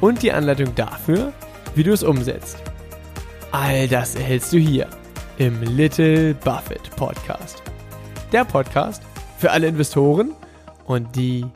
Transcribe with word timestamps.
Und 0.00 0.22
die 0.22 0.32
Anleitung 0.32 0.74
dafür, 0.74 1.32
wie 1.74 1.82
du 1.82 1.92
es 1.92 2.02
umsetzt. 2.02 2.62
All 3.50 3.88
das 3.88 4.14
erhältst 4.14 4.52
du 4.52 4.58
hier 4.58 4.86
im 5.38 5.62
Little 5.62 6.34
Buffett 6.34 6.90
Podcast. 6.96 7.62
Der 8.32 8.44
Podcast 8.44 9.02
für 9.38 9.50
alle 9.50 9.66
Investoren 9.66 10.32
und 10.86 11.16
die, 11.16 11.46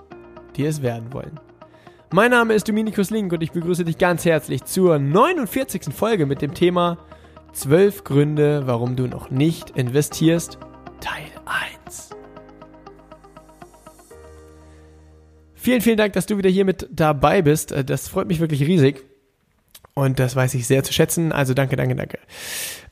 die 0.56 0.64
es 0.64 0.82
werden 0.82 1.12
wollen. 1.12 1.38
Mein 2.10 2.30
Name 2.30 2.54
ist 2.54 2.68
Dominikus 2.68 3.10
Link 3.10 3.32
und 3.32 3.42
ich 3.42 3.52
begrüße 3.52 3.84
dich 3.84 3.98
ganz 3.98 4.24
herzlich 4.24 4.64
zur 4.64 4.98
49. 4.98 5.94
Folge 5.94 6.26
mit 6.26 6.42
dem 6.42 6.54
Thema 6.54 6.98
12 7.52 8.04
Gründe, 8.04 8.66
warum 8.66 8.96
du 8.96 9.06
noch 9.06 9.30
nicht 9.30 9.70
investierst, 9.70 10.58
Teil 11.00 11.31
Vielen, 15.62 15.80
vielen 15.80 15.96
Dank, 15.96 16.12
dass 16.14 16.26
du 16.26 16.36
wieder 16.38 16.50
hier 16.50 16.64
mit 16.64 16.88
dabei 16.90 17.40
bist. 17.40 17.72
Das 17.86 18.08
freut 18.08 18.26
mich 18.26 18.40
wirklich 18.40 18.62
riesig. 18.62 19.04
Und 19.94 20.18
das 20.18 20.34
weiß 20.34 20.54
ich 20.54 20.66
sehr 20.66 20.82
zu 20.82 20.92
schätzen. 20.92 21.30
Also 21.30 21.54
danke, 21.54 21.76
danke, 21.76 21.94
danke. 21.94 22.18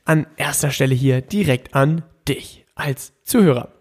An 0.04 0.28
erster 0.36 0.70
Stelle 0.70 0.94
hier 0.94 1.20
direkt 1.20 1.74
an 1.74 2.04
dich 2.28 2.64
als 2.76 3.12
Zuhörer. 3.24 3.72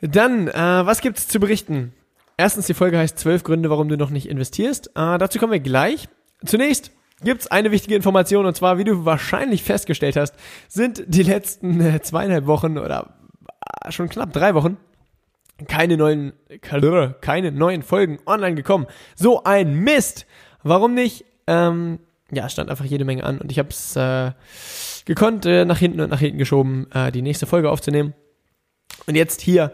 Dann, 0.00 0.46
äh, 0.46 0.52
was 0.54 1.00
gibt's 1.00 1.26
zu 1.26 1.40
berichten? 1.40 1.92
Erstens, 2.36 2.68
die 2.68 2.74
Folge 2.74 2.96
heißt 2.96 3.18
12 3.18 3.42
Gründe, 3.42 3.70
warum 3.70 3.88
du 3.88 3.96
noch 3.96 4.10
nicht 4.10 4.28
investierst. 4.28 4.92
Äh, 4.94 5.18
dazu 5.18 5.40
kommen 5.40 5.50
wir 5.50 5.58
gleich. 5.58 6.08
Zunächst 6.46 6.92
gibt's 7.24 7.48
eine 7.48 7.72
wichtige 7.72 7.96
Information 7.96 8.46
und 8.46 8.56
zwar, 8.56 8.78
wie 8.78 8.84
du 8.84 9.04
wahrscheinlich 9.04 9.64
festgestellt 9.64 10.14
hast, 10.14 10.36
sind 10.68 11.02
die 11.08 11.24
letzten 11.24 11.80
äh, 11.80 12.00
zweieinhalb 12.00 12.46
Wochen 12.46 12.78
oder 12.78 13.16
äh, 13.82 13.90
schon 13.90 14.08
knapp 14.08 14.32
drei 14.32 14.54
Wochen 14.54 14.76
keine 15.68 15.96
neuen, 15.96 16.32
keine 16.60 17.52
neuen 17.52 17.82
Folgen 17.82 18.18
online 18.26 18.54
gekommen. 18.54 18.86
So 19.14 19.44
ein 19.44 19.74
Mist! 19.74 20.26
Warum 20.62 20.94
nicht? 20.94 21.24
Ähm, 21.46 21.98
ja, 22.32 22.48
stand 22.48 22.70
einfach 22.70 22.84
jede 22.84 23.04
Menge 23.04 23.24
an 23.24 23.38
und 23.38 23.52
ich 23.52 23.58
habe 23.58 23.68
es 23.68 23.96
äh, 23.96 24.32
gekonnt 25.04 25.46
äh, 25.46 25.64
nach 25.64 25.78
hinten 25.78 26.00
und 26.00 26.10
nach 26.10 26.20
hinten 26.20 26.38
geschoben, 26.38 26.90
äh, 26.92 27.12
die 27.12 27.22
nächste 27.22 27.46
Folge 27.46 27.70
aufzunehmen. 27.70 28.14
Und 29.06 29.14
jetzt 29.14 29.40
hier 29.40 29.72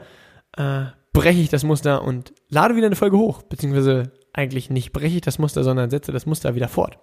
äh, 0.56 0.86
breche 1.12 1.40
ich 1.40 1.48
das 1.48 1.64
Muster 1.64 2.02
und 2.02 2.32
lade 2.48 2.76
wieder 2.76 2.86
eine 2.86 2.96
Folge 2.96 3.16
hoch, 3.16 3.42
beziehungsweise 3.42 4.12
eigentlich 4.32 4.70
nicht 4.70 4.92
breche 4.92 5.16
ich 5.16 5.22
das 5.22 5.38
Muster, 5.38 5.64
sondern 5.64 5.90
setze 5.90 6.12
das 6.12 6.26
Muster 6.26 6.54
wieder 6.54 6.68
fort. 6.68 6.98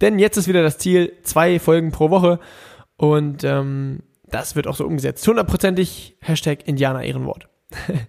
Denn 0.00 0.18
jetzt 0.18 0.36
ist 0.36 0.48
wieder 0.48 0.62
das 0.62 0.78
Ziel, 0.78 1.12
zwei 1.22 1.58
Folgen 1.58 1.90
pro 1.90 2.10
Woche 2.10 2.38
und 2.96 3.44
ähm, 3.44 4.02
das 4.24 4.56
wird 4.56 4.66
auch 4.66 4.76
so 4.76 4.84
umgesetzt. 4.84 5.26
Hundertprozentig 5.26 6.16
Hashtag 6.20 6.66
Indianer 6.66 7.02
Ehrenwort. 7.02 7.48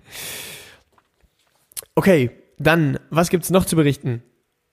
okay, 1.96 2.32
dann, 2.58 3.00
was 3.10 3.30
gibt's 3.30 3.50
noch 3.50 3.66
zu 3.66 3.76
berichten? 3.76 4.24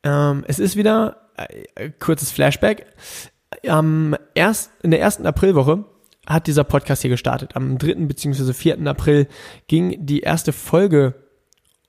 Ähm, 0.02 0.44
es 0.46 0.58
ist 0.58 0.76
wieder, 0.76 1.30
äh, 1.36 1.90
kurzes 1.98 2.30
Flashback, 2.30 2.86
am 3.66 4.16
erst, 4.34 4.70
in 4.82 4.90
der 4.90 5.00
ersten 5.00 5.26
Aprilwoche 5.26 5.84
hat 6.26 6.46
dieser 6.46 6.64
Podcast 6.64 7.02
hier 7.02 7.10
gestartet. 7.10 7.56
Am 7.56 7.78
3. 7.78 7.94
bzw. 8.06 8.52
4. 8.52 8.86
April 8.86 9.28
ging 9.66 10.06
die 10.06 10.20
erste 10.20 10.52
Folge 10.52 11.14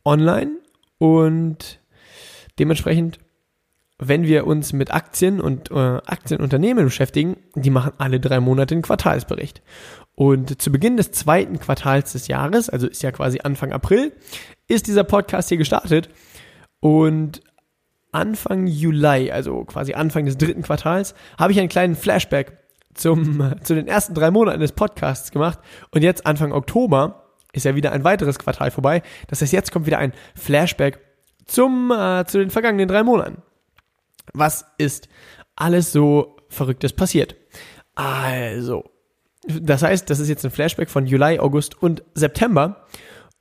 online 0.04 0.58
und 0.98 1.80
dementsprechend, 2.60 3.20
wenn 3.98 4.24
wir 4.24 4.46
uns 4.46 4.74
mit 4.74 4.94
Aktien 4.94 5.40
und 5.40 5.72
äh, 5.72 5.74
Aktienunternehmen 5.74 6.86
beschäftigen, 6.86 7.38
die 7.56 7.70
machen 7.70 7.94
alle 7.98 8.20
drei 8.20 8.40
Monate 8.40 8.76
einen 8.76 8.82
Quartalsbericht. 8.82 9.62
Und 10.16 10.62
zu 10.62 10.72
Beginn 10.72 10.98
des 10.98 11.12
zweiten 11.12 11.60
Quartals 11.60 12.14
des 12.14 12.28
Jahres, 12.28 12.70
also 12.70 12.88
ist 12.88 13.04
ja 13.04 13.12
quasi 13.12 13.40
Anfang 13.44 13.72
April, 13.72 14.14
ist 14.68 14.88
dieser 14.88 15.04
Podcast 15.04 15.50
hier 15.50 15.58
gestartet 15.58 16.10
und 16.80 17.42
Anfang 18.12 18.68
Juli, 18.68 19.32
also 19.32 19.66
quasi 19.66 19.94
Anfang 19.94 20.26
des 20.26 20.38
dritten 20.38 20.62
Quartals, 20.62 21.16
habe 21.38 21.52
ich 21.52 21.60
einen 21.60 21.70
kleinen 21.70 21.96
Flashback 21.96 22.58
zum, 22.94 23.56
zu 23.64 23.76
den 23.76 23.88
ersten 23.88 24.14
drei 24.14 24.32
Monaten 24.32 24.62
des 24.62 24.72
Podcasts 24.72 25.32
gemacht. 25.32 25.60
Und 25.92 26.02
jetzt 26.02 26.26
Anfang 26.26 26.54
Oktober 26.54 27.26
ist 27.52 27.66
ja 27.66 27.76
wieder 27.76 27.92
ein 27.92 28.04
weiteres 28.04 28.40
Quartal 28.40 28.72
vorbei. 28.72 29.02
Das 29.28 29.42
heißt, 29.42 29.54
jetzt 29.54 29.72
kommt 29.72 29.86
wieder 29.86 30.00
ein 30.00 30.14
Flashback 30.36 31.00
zum, 31.46 31.92
äh, 31.92 32.26
zu 32.26 32.40
den 32.40 32.50
vergangenen 32.50 32.88
drei 32.88 33.04
Monaten. 33.04 33.42
Was 34.34 34.66
ist 34.78 35.08
alles 35.56 35.92
so 35.92 36.38
Verrücktes 36.50 36.94
passiert? 36.94 37.36
Also, 37.96 38.84
das 39.48 39.84
heißt, 39.84 40.10
das 40.10 40.20
ist 40.20 40.30
jetzt 40.30 40.46
ein 40.46 40.52
Flashback 40.52 40.90
von 40.90 41.06
Juli, 41.06 41.40
August 41.40 41.82
und 41.82 42.04
September. 42.14 42.86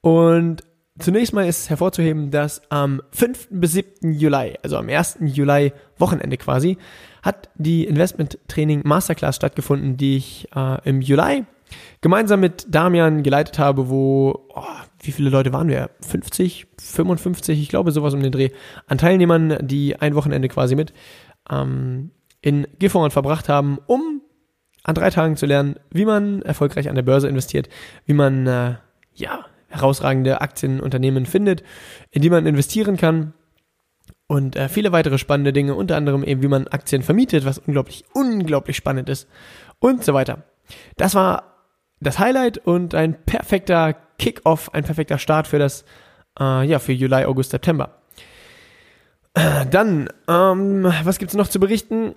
Und 0.00 0.62
zunächst 0.99 1.33
mal 1.33 1.47
ist 1.47 1.71
hervorzuheben, 1.71 2.31
dass 2.31 2.62
am 2.71 3.03
5. 3.12 3.49
bis 3.50 3.73
7. 3.73 4.12
Juli, 4.12 4.59
also 4.62 4.77
am 4.77 4.89
1. 4.89 5.19
Juli 5.21 5.73
Wochenende 5.99 6.37
quasi, 6.37 6.78
hat 7.23 7.49
die 7.56 7.84
Investment 7.84 8.39
Training 8.49 8.83
Masterclass 8.84 9.37
stattgefunden, 9.37 9.97
die 9.97 10.19
ich 10.19 10.49
äh, 10.55 10.89
im 10.89 11.00
Juli 11.00 11.44
gemeinsam 12.00 12.41
mit 12.41 12.67
Damian 12.69 13.23
geleitet 13.23 13.59
habe, 13.59 13.89
wo, 13.89 14.47
oh, 14.55 14.62
wie 15.06 15.12
viele 15.12 15.31
Leute 15.31 15.53
waren 15.53 15.69
wir? 15.69 15.91
50, 16.00 16.66
55, 16.81 17.60
ich 17.60 17.69
glaube 17.69 17.92
sowas 17.92 18.15
um 18.15 18.22
den 18.22 18.32
Dreh, 18.32 18.50
an 18.87 18.98
Teilnehmern, 18.98 19.59
die 19.60 19.97
ein 19.97 20.15
Wochenende 20.15 20.48
quasi 20.48 20.75
mit 20.75 20.92
ähm, 21.50 22.10
in 22.41 22.66
Gifhorn 22.78 23.10
verbracht 23.10 23.48
haben, 23.48 23.78
um 23.87 24.20
an 24.82 24.94
drei 24.94 25.10
Tagen 25.10 25.37
zu 25.37 25.47
lernen, 25.47 25.76
wie 25.91 26.04
man 26.04 26.43
erfolgreich 26.43 26.88
an 26.88 26.94
der 26.94 27.03
Börse 27.03 27.28
investiert, 27.28 27.69
wie 28.04 28.12
man 28.12 28.47
äh, 28.47 28.75
ja 29.14 29.47
herausragende 29.69 30.41
Aktienunternehmen 30.41 31.26
findet, 31.26 31.64
in 32.10 32.22
die 32.22 32.31
man 32.31 32.47
investieren 32.47 32.97
kann 32.97 33.32
und 34.26 34.56
äh, 34.56 34.69
viele 34.69 34.93
weitere 34.93 35.19
spannende 35.19 35.53
Dinge, 35.53 35.75
unter 35.75 35.97
anderem 35.97 36.22
eben, 36.22 36.43
wie 36.43 36.48
man 36.48 36.69
Aktien 36.69 37.03
vermietet, 37.03 37.44
was 37.44 37.59
unglaublich, 37.59 38.04
unglaublich 38.12 38.76
spannend 38.76 39.09
ist 39.09 39.28
und 39.81 40.04
so 40.04 40.14
weiter. 40.14 40.44
Das 40.97 41.14
war 41.14 41.54
das 42.00 42.19
Highlight 42.19 42.59
und 42.59 42.94
ein 42.94 43.25
perfekter 43.25 43.94
Kick-off, 44.19 44.72
ein 44.72 44.84
perfekter 44.84 45.19
Start 45.19 45.47
für 45.47 45.58
das, 45.58 45.84
äh, 46.38 46.66
ja, 46.66 46.78
für 46.78 46.92
Juli, 46.92 47.25
August, 47.25 47.50
September. 47.50 48.00
Dann, 49.34 50.08
ähm, 50.28 50.84
was 51.02 51.19
gibt's 51.19 51.34
noch 51.34 51.48
zu 51.48 51.58
berichten? 51.58 52.14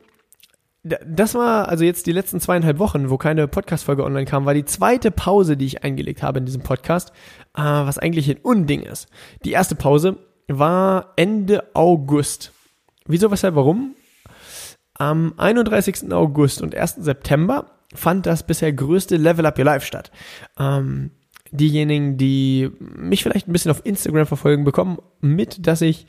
Das 0.84 1.34
war 1.34 1.68
also 1.68 1.84
jetzt 1.84 2.06
die 2.06 2.12
letzten 2.12 2.40
zweieinhalb 2.40 2.80
Wochen, 2.80 3.10
wo 3.10 3.18
keine 3.18 3.48
Podcast-Folge 3.48 4.04
online 4.04 4.26
kam, 4.26 4.46
war 4.46 4.54
die 4.54 4.66
zweite 4.66 5.12
Pause, 5.12 5.58
die 5.58 5.66
ich 5.66 5.84
eingelegt 5.84 6.24
habe 6.24 6.40
in 6.40 6.46
diesem 6.46 6.62
Podcast, 6.62 7.10
äh, 7.56 7.62
was 7.62 7.98
eigentlich 7.98 8.30
ein 8.30 8.38
Unding 8.38 8.84
ist. 8.84 9.08
Die 9.44 9.52
erste 9.52 9.76
Pause 9.76 10.18
war 10.48 11.14
Ende 11.16 11.64
August. 11.74 12.54
Wieso, 13.06 13.32
weshalb, 13.32 13.56
warum? 13.56 13.96
Am 14.94 15.34
31. 15.38 16.12
August 16.12 16.62
und 16.62 16.76
1. 16.76 16.96
September 17.00 17.72
fand 17.94 18.26
das 18.26 18.44
bisher 18.44 18.72
größte 18.72 19.18
Level 19.18 19.46
Up 19.46 19.58
Your 19.58 19.66
Life 19.66 19.86
statt. 19.86 20.12
Ähm, 20.60 21.12
diejenigen, 21.52 22.18
die 22.18 22.70
mich 22.80 23.24
vielleicht 23.24 23.48
ein 23.48 23.54
bisschen 23.54 23.72
auf 23.72 23.86
Instagram 23.86 24.26
verfolgen, 24.26 24.64
bekommen 24.64 25.00
mit, 25.22 25.68
dass 25.68 25.82
ich 25.82 26.08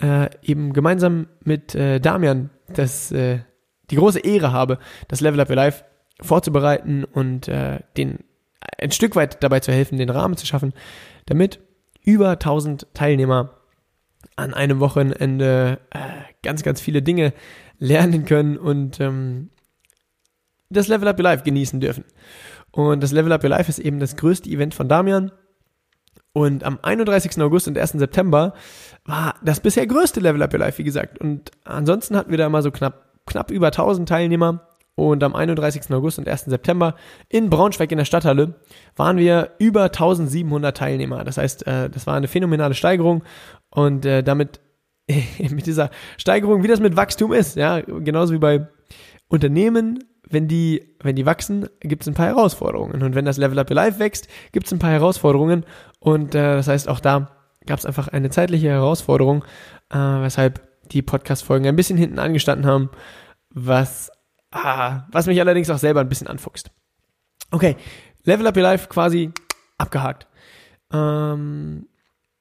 äh, 0.00 0.28
eben 0.42 0.72
gemeinsam 0.72 1.28
mit 1.44 1.74
äh, 1.74 2.00
Damian 2.00 2.50
das, 2.68 3.12
äh, 3.12 3.40
die 3.90 3.96
große 3.96 4.20
Ehre 4.20 4.52
habe, 4.52 4.78
das 5.08 5.20
Level 5.20 5.40
Up 5.40 5.50
Your 5.50 5.56
Life 5.56 5.84
vorzubereiten 6.20 7.04
und 7.04 7.48
äh, 7.48 7.80
den 7.96 8.20
ein 8.80 8.92
Stück 8.92 9.16
weit 9.16 9.42
dabei 9.42 9.60
zu 9.60 9.72
helfen, 9.72 9.98
den 9.98 10.10
Rahmen 10.10 10.36
zu 10.36 10.46
schaffen, 10.46 10.72
damit 11.26 11.60
über 12.04 12.30
1000 12.30 12.86
Teilnehmer 12.94 13.58
an 14.36 14.54
einem 14.54 14.80
Wochenende 14.80 15.80
äh, 15.90 15.98
ganz, 16.42 16.62
ganz 16.62 16.80
viele 16.80 17.02
Dinge 17.02 17.32
lernen 17.78 18.24
können 18.24 18.56
und 18.56 19.00
ähm, 19.00 19.50
das 20.70 20.88
Level 20.88 21.08
Up 21.08 21.18
Your 21.18 21.24
Life 21.24 21.44
genießen 21.44 21.80
dürfen. 21.80 22.04
Und 22.72 23.02
das 23.02 23.12
Level 23.12 23.32
Up 23.32 23.44
Your 23.44 23.50
Life 23.50 23.68
ist 23.68 23.78
eben 23.78 24.00
das 24.00 24.16
größte 24.16 24.48
Event 24.48 24.74
von 24.74 24.88
Damian. 24.88 25.30
Und 26.32 26.64
am 26.64 26.78
31. 26.82 27.40
August 27.42 27.68
und 27.68 27.76
1. 27.76 27.92
September 27.92 28.54
war 29.04 29.34
das 29.44 29.60
bisher 29.60 29.86
größte 29.86 30.20
Level 30.20 30.42
Up 30.42 30.52
Your 30.52 30.60
Life, 30.60 30.78
wie 30.78 30.84
gesagt. 30.84 31.18
Und 31.18 31.50
ansonsten 31.64 32.16
hatten 32.16 32.30
wir 32.30 32.38
da 32.38 32.48
mal 32.48 32.62
so 32.62 32.70
knapp, 32.70 33.20
knapp 33.26 33.50
über 33.50 33.66
1000 33.66 34.08
Teilnehmer. 34.08 34.66
Und 34.94 35.24
am 35.24 35.34
31. 35.34 35.90
August 35.90 36.18
und 36.18 36.28
1. 36.28 36.44
September 36.44 36.96
in 37.28 37.48
Braunschweig 37.48 37.90
in 37.92 37.98
der 37.98 38.04
Stadthalle 38.04 38.54
waren 38.94 39.16
wir 39.16 39.52
über 39.58 39.84
1700 39.84 40.76
Teilnehmer. 40.76 41.24
Das 41.24 41.38
heißt, 41.38 41.66
äh, 41.66 41.88
das 41.88 42.06
war 42.06 42.14
eine 42.14 42.28
phänomenale 42.28 42.74
Steigerung 42.74 43.22
und 43.70 44.04
äh, 44.04 44.22
damit 44.22 44.60
mit 45.38 45.66
dieser 45.66 45.90
Steigerung, 46.18 46.62
wie 46.62 46.68
das 46.68 46.80
mit 46.80 46.96
Wachstum 46.96 47.32
ist, 47.32 47.56
ja, 47.56 47.80
genauso 47.80 48.34
wie 48.34 48.38
bei 48.38 48.68
Unternehmen, 49.32 50.04
wenn 50.28 50.46
die, 50.46 50.94
wenn 51.00 51.16
die 51.16 51.24
wachsen, 51.24 51.66
gibt 51.80 52.02
es 52.02 52.08
ein 52.08 52.12
paar 52.12 52.26
Herausforderungen. 52.26 53.02
Und 53.02 53.14
wenn 53.14 53.24
das 53.24 53.38
Level 53.38 53.58
Up 53.58 53.70
Your 53.70 53.76
Life 53.76 53.98
wächst, 53.98 54.28
gibt 54.52 54.66
es 54.66 54.72
ein 54.74 54.78
paar 54.78 54.90
Herausforderungen. 54.90 55.64
Und 56.00 56.34
äh, 56.34 56.56
das 56.56 56.68
heißt, 56.68 56.86
auch 56.86 57.00
da 57.00 57.30
gab 57.64 57.78
es 57.78 57.86
einfach 57.86 58.08
eine 58.08 58.28
zeitliche 58.28 58.68
Herausforderung, 58.68 59.42
äh, 59.88 59.96
weshalb 59.96 60.60
die 60.90 61.00
Podcast-Folgen 61.00 61.66
ein 61.66 61.76
bisschen 61.76 61.96
hinten 61.96 62.18
angestanden 62.18 62.66
haben, 62.66 62.90
was, 63.48 64.10
ah, 64.50 65.04
was 65.10 65.26
mich 65.26 65.40
allerdings 65.40 65.70
auch 65.70 65.78
selber 65.78 66.00
ein 66.00 66.10
bisschen 66.10 66.26
anfuchst. 66.26 66.70
Okay, 67.50 67.76
Level 68.24 68.46
Up 68.46 68.56
Your 68.56 68.64
Life 68.64 68.88
quasi 68.88 69.30
abgehakt. 69.78 70.26
Ähm, 70.92 71.86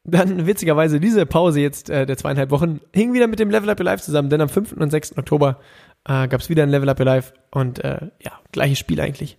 dann 0.04 0.46
witzigerweise 0.46 1.00
diese 1.00 1.26
Pause 1.26 1.62
jetzt 1.62 1.90
äh, 1.90 2.06
der 2.06 2.18
zweieinhalb 2.18 2.52
Wochen 2.52 2.82
hing 2.94 3.14
wieder 3.14 3.28
mit 3.28 3.40
dem 3.40 3.50
Level 3.50 3.70
Up 3.70 3.80
Your 3.80 3.86
Life 3.86 4.04
zusammen, 4.04 4.30
denn 4.30 4.42
am 4.42 4.50
5. 4.50 4.74
und 4.74 4.90
6. 4.90 5.18
Oktober 5.18 5.60
äh, 6.06 6.28
gab 6.28 6.42
es 6.42 6.50
wieder 6.50 6.64
ein 6.64 6.70
Level 6.70 6.90
Up 6.90 7.00
Your 7.00 7.06
Life 7.06 7.34
und 7.52 7.84
äh, 7.84 8.10
ja, 8.22 8.32
gleiches 8.52 8.80
Spiel 8.80 9.00
eigentlich. 9.02 9.38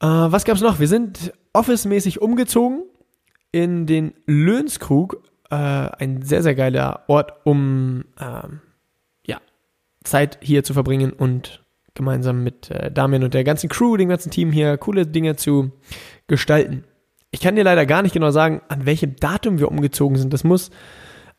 Äh, 0.00 0.06
was 0.06 0.44
gab's 0.44 0.60
noch? 0.60 0.78
Wir 0.78 0.88
sind 0.88 1.32
office-mäßig 1.52 2.20
umgezogen 2.20 2.84
in 3.50 3.86
den 3.86 4.14
Löhnskrug, 4.26 5.22
äh, 5.50 5.54
ein 5.54 6.22
sehr, 6.22 6.42
sehr 6.42 6.54
geiler 6.54 7.04
Ort, 7.08 7.32
um 7.44 8.04
ähm, 8.20 8.60
ja, 9.26 9.38
Zeit 10.04 10.38
hier 10.42 10.64
zu 10.64 10.74
verbringen 10.74 11.12
und 11.12 11.64
gemeinsam 11.94 12.44
mit 12.44 12.70
äh, 12.70 12.92
Damian 12.92 13.24
und 13.24 13.34
der 13.34 13.44
ganzen 13.44 13.68
Crew, 13.68 13.96
dem 13.96 14.08
ganzen 14.08 14.30
Team 14.30 14.52
hier, 14.52 14.78
coole 14.78 15.06
Dinge 15.06 15.36
zu 15.36 15.72
gestalten. 16.28 16.84
Ich 17.30 17.40
kann 17.40 17.56
dir 17.56 17.64
leider 17.64 17.84
gar 17.86 18.02
nicht 18.02 18.12
genau 18.12 18.30
sagen, 18.30 18.62
an 18.68 18.86
welchem 18.86 19.16
Datum 19.16 19.58
wir 19.58 19.70
umgezogen 19.70 20.16
sind. 20.16 20.32
Das 20.32 20.44
muss, 20.44 20.70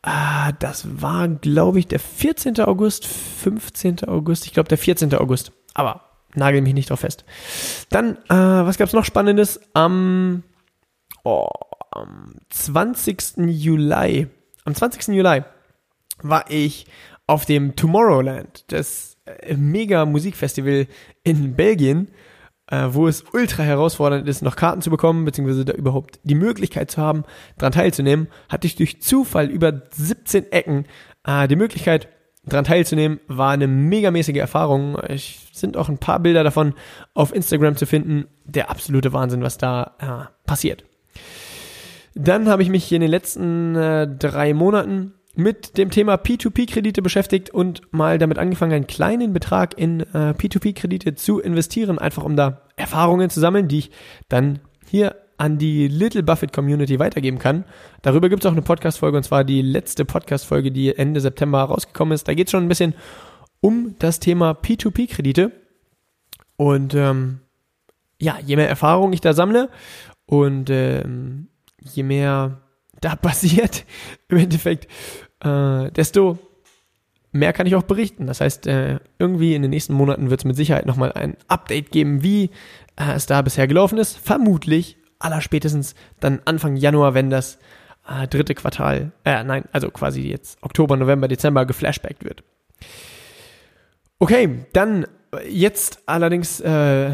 ah, 0.01 0.51
das 0.54 1.01
war, 1.01 1.28
glaube 1.28 1.80
ich, 1.80 1.88
der 1.88 2.00
14. 2.00 2.60
August, 2.60 3.06
15. 3.06 4.04
August, 4.06 4.46
ich 4.46 4.54
glaube 4.54 4.69
der 4.69 4.78
14. 4.78 5.13
August. 5.16 5.51
Aber 5.74 6.01
nagel 6.36 6.62
mich 6.62 6.74
nicht 6.74 6.90
drauf 6.90 7.01
fest. 7.01 7.25
Dann, 7.90 8.18
äh, 8.30 8.36
was 8.36 8.78
gab's 8.78 8.94
noch 8.94 9.06
Spannendes? 9.06 9.60
Am, 9.74 10.44
oh, 11.24 11.48
am 11.92 12.36
20. 12.50 13.38
Juli, 13.48 14.28
am 14.66 14.75
20. 14.75 15.16
Juli 15.16 15.44
war 16.22 16.46
ich 16.50 16.86
auf 17.28 17.46
dem 17.46 17.75
Tomorrowland, 17.75 18.72
das 18.72 19.18
äh, 19.25 19.56
mega 19.56 20.06
Musikfestival 20.06 20.88
in 21.24 21.56
Belgien 21.56 22.10
äh, 22.71 22.88
wo 22.92 23.07
es 23.07 23.24
ultra 23.33 23.63
herausfordernd 23.63 24.27
ist, 24.27 24.42
noch 24.42 24.56
Karten 24.56 24.81
zu 24.81 24.89
bekommen, 24.89 25.25
beziehungsweise 25.25 25.66
da 25.66 25.74
überhaupt 25.74 26.19
die 26.24 26.36
Möglichkeit 26.36 26.92
zu 26.92 27.01
haben, 27.01 27.24
daran 27.57 27.74
teilzunehmen, 27.74 28.27
hatte 28.48 28.68
ich 28.68 28.75
durch 28.75 29.01
Zufall 29.01 29.50
über 29.50 29.81
17 29.92 30.51
Ecken 30.51 30.86
äh, 31.25 31.48
die 31.48 31.56
Möglichkeit, 31.56 32.10
daran 32.45 32.66
teilzunehmen, 32.66 33.19
war 33.27 33.51
eine 33.51 33.68
megamäßige 33.68 34.38
Erfahrung. 34.38 34.95
Es 34.95 35.50
sind 35.54 35.77
auch 35.77 35.89
ein 35.89 35.98
paar 35.98 36.19
Bilder 36.19 36.44
davon 36.44 36.74
auf 37.13 37.33
Instagram 37.33 37.75
zu 37.75 37.86
finden. 37.86 38.25
Der 38.45 38.69
absolute 38.69 39.13
Wahnsinn, 39.13 39.44
was 39.44 39.57
da 39.57 39.95
äh, 40.00 40.48
passiert. 40.48 40.83
Dann 42.15 42.50
habe 42.50 42.63
ich 42.63 42.69
mich 42.69 42.86
hier 42.86 42.95
in 42.95 43.01
den 43.01 43.12
letzten 43.12 43.75
äh, 43.75 44.07
drei 44.07 44.54
Monaten 44.54 45.13
mit 45.39 45.77
dem 45.77 45.89
Thema 45.89 46.15
P2P-Kredite 46.15 47.01
beschäftigt 47.01 47.50
und 47.50 47.81
mal 47.91 48.18
damit 48.18 48.38
angefangen, 48.38 48.74
einen 48.74 48.88
kleinen 48.88 49.33
Betrag 49.33 49.77
in 49.77 50.01
äh, 50.01 50.33
P2P-Kredite 50.38 51.15
zu 51.15 51.39
investieren, 51.39 51.97
einfach 51.97 52.24
um 52.24 52.36
da 52.36 52.62
Erfahrungen 52.75 53.30
zu 53.30 53.39
sammeln, 53.39 53.68
die 53.68 53.80
ich 53.80 53.91
dann 54.27 54.59
hier 54.86 55.15
an 55.38 55.57
die 55.57 55.88
Little 55.88 56.24
Buffett 56.24 56.51
Community 56.51 57.00
weitergeben 57.00 57.39
kann. 57.39 57.63
Darüber 58.01 58.27
gibt 58.27 58.44
es 58.44 58.47
auch 58.47 58.51
eine 58.51 58.62
Podcast-Folge 58.62 59.18
und 59.18 59.24
zwar 59.24 59.45
die 59.45 59.62
letzte 59.62 60.03
Podcast-Folge, 60.03 60.71
die 60.71 60.95
Ende 60.95 61.21
September 61.21 61.63
rausgekommen 61.63 62.13
ist. 62.13 62.27
Da 62.27 62.33
geht 62.33 62.47
es 62.47 62.51
schon 62.51 62.65
ein 62.65 62.69
bisschen 62.69 62.94
um 63.62 63.95
das 64.00 64.19
Thema 64.19 64.51
P2P-Kredite. 64.51 65.51
Und 66.57 66.94
ähm, 66.94 67.39
ja, 68.19 68.38
je 68.45 68.57
mehr 68.57 68.68
Erfahrung 68.68 69.13
ich 69.13 69.21
da 69.21 69.33
sammle 69.33 69.69
und 70.25 70.69
ähm, 70.69 71.47
je 71.80 72.03
mehr 72.03 72.62
da 73.00 73.15
passiert, 73.15 73.86
im 74.27 74.38
Endeffekt, 74.38 74.88
äh, 75.44 75.91
desto 75.91 76.38
mehr 77.31 77.53
kann 77.53 77.68
ich 77.68 77.75
auch 77.75 77.83
berichten. 77.83 78.27
Das 78.27 78.41
heißt, 78.41 78.68
äh, 78.68 79.00
irgendwie 79.18 79.56
in 79.56 79.62
den 79.62 79.71
nächsten 79.71 79.94
Monaten 79.94 80.30
wird 80.30 80.41
es 80.41 80.45
mit 80.45 80.56
Sicherheit 80.56 80.86
nochmal 80.86 81.12
ein 81.13 81.38
Update 81.47 81.91
geben, 81.91 82.24
wie 82.24 82.45
äh, 82.95 83.13
es 83.15 83.25
da 83.25 83.41
bisher 83.41 83.68
gelaufen 83.68 83.97
ist. 83.97 84.18
Vermutlich 84.18 84.97
allerspätestens 85.19 85.95
dann 86.19 86.41
Anfang 86.45 86.75
Januar, 86.75 87.13
wenn 87.13 87.30
das 87.30 87.59
äh, 88.07 88.27
dritte 88.27 88.56
Quartal, 88.56 89.12
äh, 89.25 89.44
nein, 89.44 89.65
also 89.71 89.91
quasi 89.91 90.21
jetzt 90.21 90.62
Oktober, 90.63 90.97
November, 90.97 91.27
Dezember 91.27 91.65
geflashbackt 91.65 92.24
wird. 92.24 92.44
Okay, 94.18 94.65
dann 94.74 95.06
jetzt 95.47 96.03
allerdings 96.06 96.59
äh, 96.62 97.12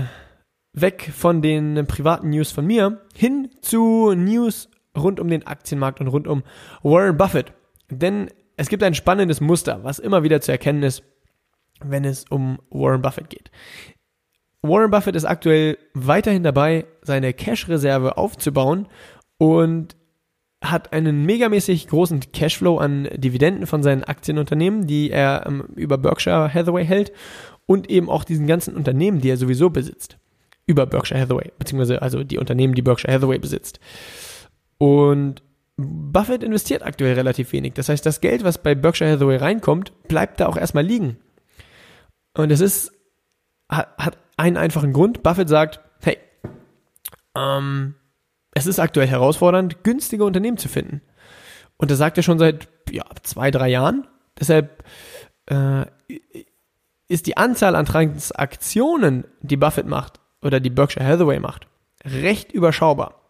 weg 0.74 1.12
von 1.16 1.42
den 1.42 1.86
privaten 1.88 2.30
News 2.30 2.52
von 2.52 2.66
mir 2.66 3.02
hin 3.16 3.50
zu 3.62 4.14
News 4.14 4.70
rund 4.98 5.20
um 5.20 5.28
den 5.28 5.46
Aktienmarkt 5.46 6.00
und 6.00 6.08
rund 6.08 6.28
um 6.28 6.44
Warren 6.84 7.18
Buffett. 7.18 7.54
Denn 7.90 8.30
es 8.58 8.70
gibt 8.70 8.84
ein 8.84 8.96
spannendes 8.96 9.42
Muster, 9.42 9.84
was 9.84 10.00
immer 10.00 10.24
wieder 10.24 10.42
zu 10.42 10.52
erkennen 10.52 10.84
ist, 10.84 11.04
wenn 11.84 12.06
es 12.06 12.26
um 12.30 12.60
Warren 12.70 13.02
Buffett 13.02 13.30
geht. 13.30 13.52
Warren 14.62 14.92
Buffett 14.92 15.16
ist 15.16 15.26
aktuell 15.26 15.78
weiterhin 15.94 16.44
dabei, 16.44 16.86
seine 17.02 17.34
Cash-Reserve 17.34 18.18
aufzubauen 18.18 18.88
und 19.38 19.96
hat 20.64 20.94
einen 20.94 21.26
megamäßig 21.26 21.88
großen 21.88 22.32
Cashflow 22.32 22.78
an 22.78 23.08
Dividenden 23.16 23.68
von 23.68 23.84
seinen 23.84 24.04
Aktienunternehmen, 24.04 24.88
die 24.88 25.12
er 25.12 25.44
ähm, 25.46 25.66
über 25.76 25.98
Berkshire 25.98 26.52
Hathaway 26.52 26.86
hält 26.86 27.12
und 27.68 27.90
eben 27.90 28.10
auch 28.10 28.24
diesen 28.24 28.48
ganzen 28.48 28.76
Unternehmen, 28.76 29.22
die 29.22 29.30
er 29.30 29.38
sowieso 29.38 29.70
besitzt, 29.70 30.18
über 30.66 30.86
Berkshire 30.86 31.20
Hathaway, 31.20 31.52
beziehungsweise 31.60 32.02
also 32.02 32.24
die 32.24 32.40
Unternehmen, 32.40 32.74
die 32.74 32.82
Berkshire 32.82 33.14
Hathaway 33.14 33.38
besitzt. 33.38 33.80
Und 34.78 35.44
Buffett 35.78 36.44
investiert 36.44 36.84
aktuell 36.84 37.16
relativ 37.16 37.52
wenig. 37.52 37.74
Das 37.74 37.90
heißt, 37.90 38.06
das 38.06 38.22
Geld, 38.22 38.44
was 38.44 38.62
bei 38.62 38.76
Berkshire 38.76 39.12
Hathaway 39.12 39.38
reinkommt, 39.38 39.92
bleibt 40.08 40.40
da 40.40 40.48
auch 40.48 40.58
erstmal 40.58 40.86
liegen. 40.86 41.18
Und 42.34 42.52
es 42.52 42.62
ist, 42.62 42.94
hat, 43.70 44.18
einen 44.38 44.58
einfachen 44.58 44.94
Grund. 44.94 45.24
Buffett 45.24 45.50
sagt, 45.50 45.82
hey, 46.02 46.18
ähm, 47.36 47.96
es 48.54 48.68
ist 48.68 48.80
aktuell 48.80 49.08
herausfordernd, 49.08 49.84
günstige 49.84 50.24
Unternehmen 50.24 50.58
zu 50.58 50.70
finden. 50.70 51.02
Und 51.78 51.92
das 51.92 51.98
sagt 51.98 52.18
er 52.18 52.24
schon 52.24 52.40
seit 52.40 52.70
ja, 52.90 53.04
zwei, 53.24 53.52
drei 53.52 53.70
Jahren. 53.70 54.08
Deshalb 54.40 54.84
äh, 55.48 55.86
ist 57.08 57.28
die 57.28 57.38
Anzahl 57.38 57.76
an 57.76 57.86
Transaktionen, 57.86 59.26
die 59.42 59.58
Buffett 59.58 59.88
macht 59.88 60.20
oder 60.42 60.60
die 60.60 60.70
Berkshire 60.70 61.06
Hathaway 61.06 61.40
macht, 61.40 61.68
recht 62.06 62.52
überschaubar. 62.52 63.25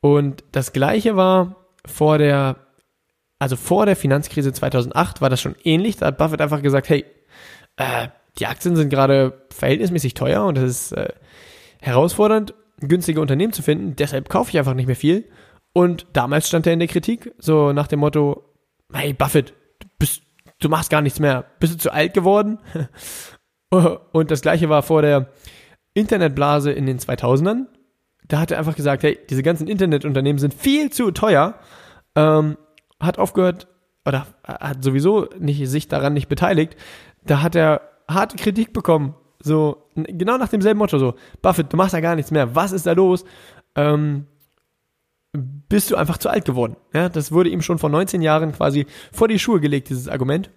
Und 0.00 0.44
das 0.52 0.72
gleiche 0.72 1.16
war 1.16 1.56
vor 1.86 2.18
der, 2.18 2.56
also 3.38 3.56
vor 3.56 3.86
der 3.86 3.96
Finanzkrise 3.96 4.52
2008 4.52 5.20
war 5.20 5.30
das 5.30 5.40
schon 5.40 5.56
ähnlich. 5.64 5.96
Da 5.96 6.06
hat 6.06 6.18
Buffett 6.18 6.40
einfach 6.40 6.62
gesagt, 6.62 6.88
hey, 6.88 7.04
äh, 7.76 8.08
die 8.38 8.46
Aktien 8.46 8.76
sind 8.76 8.90
gerade 8.90 9.46
verhältnismäßig 9.50 10.14
teuer 10.14 10.44
und 10.44 10.56
es 10.56 10.64
ist 10.64 10.92
äh, 10.92 11.12
herausfordernd, 11.80 12.54
günstige 12.80 13.20
Unternehmen 13.20 13.52
zu 13.52 13.62
finden. 13.62 13.96
Deshalb 13.96 14.28
kaufe 14.28 14.50
ich 14.50 14.58
einfach 14.58 14.74
nicht 14.74 14.86
mehr 14.86 14.96
viel. 14.96 15.28
Und 15.72 16.06
damals 16.14 16.48
stand 16.48 16.66
er 16.66 16.72
in 16.72 16.78
der 16.78 16.88
Kritik, 16.88 17.32
so 17.38 17.72
nach 17.72 17.86
dem 17.86 18.00
Motto, 18.00 18.44
hey 18.92 19.12
Buffett, 19.12 19.54
du, 19.78 19.86
bist, 19.98 20.22
du 20.58 20.68
machst 20.68 20.90
gar 20.90 21.02
nichts 21.02 21.20
mehr. 21.20 21.44
Bist 21.60 21.74
du 21.74 21.78
zu 21.78 21.92
alt 21.92 22.14
geworden? 22.14 22.58
und 23.70 24.30
das 24.30 24.40
gleiche 24.40 24.68
war 24.68 24.82
vor 24.82 25.02
der 25.02 25.30
Internetblase 25.94 26.72
in 26.72 26.86
den 26.86 26.98
2000ern 26.98 27.66
da 28.30 28.38
hat 28.38 28.50
er 28.52 28.58
einfach 28.58 28.76
gesagt, 28.76 29.02
hey, 29.02 29.18
diese 29.28 29.42
ganzen 29.42 29.66
Internetunternehmen 29.66 30.38
sind 30.38 30.54
viel 30.54 30.90
zu 30.90 31.10
teuer, 31.10 31.54
ähm, 32.14 32.56
hat 33.00 33.18
aufgehört 33.18 33.66
oder 34.04 34.26
hat 34.44 34.84
sowieso 34.84 35.28
nicht, 35.38 35.68
sich 35.68 35.88
daran 35.88 36.14
nicht 36.14 36.28
beteiligt. 36.28 36.76
Da 37.24 37.42
hat 37.42 37.56
er 37.56 37.82
harte 38.08 38.36
Kritik 38.36 38.72
bekommen. 38.72 39.14
So, 39.42 39.88
genau 39.94 40.36
nach 40.36 40.48
demselben 40.48 40.78
Motto, 40.78 40.98
so, 40.98 41.14
Buffett, 41.42 41.72
du 41.72 41.76
machst 41.76 41.92
ja 41.92 42.00
gar 42.00 42.14
nichts 42.14 42.30
mehr. 42.30 42.54
Was 42.54 42.72
ist 42.72 42.86
da 42.86 42.92
los? 42.92 43.24
Ähm, 43.74 44.26
bist 45.32 45.90
du 45.90 45.96
einfach 45.96 46.18
zu 46.18 46.28
alt 46.28 46.44
geworden? 46.44 46.76
Ja, 46.92 47.08
das 47.08 47.32
wurde 47.32 47.50
ihm 47.50 47.62
schon 47.62 47.78
vor 47.78 47.90
19 47.90 48.22
Jahren 48.22 48.52
quasi 48.52 48.86
vor 49.12 49.28
die 49.28 49.38
Schuhe 49.38 49.60
gelegt, 49.60 49.88
dieses 49.88 50.08
Argument. 50.08 50.50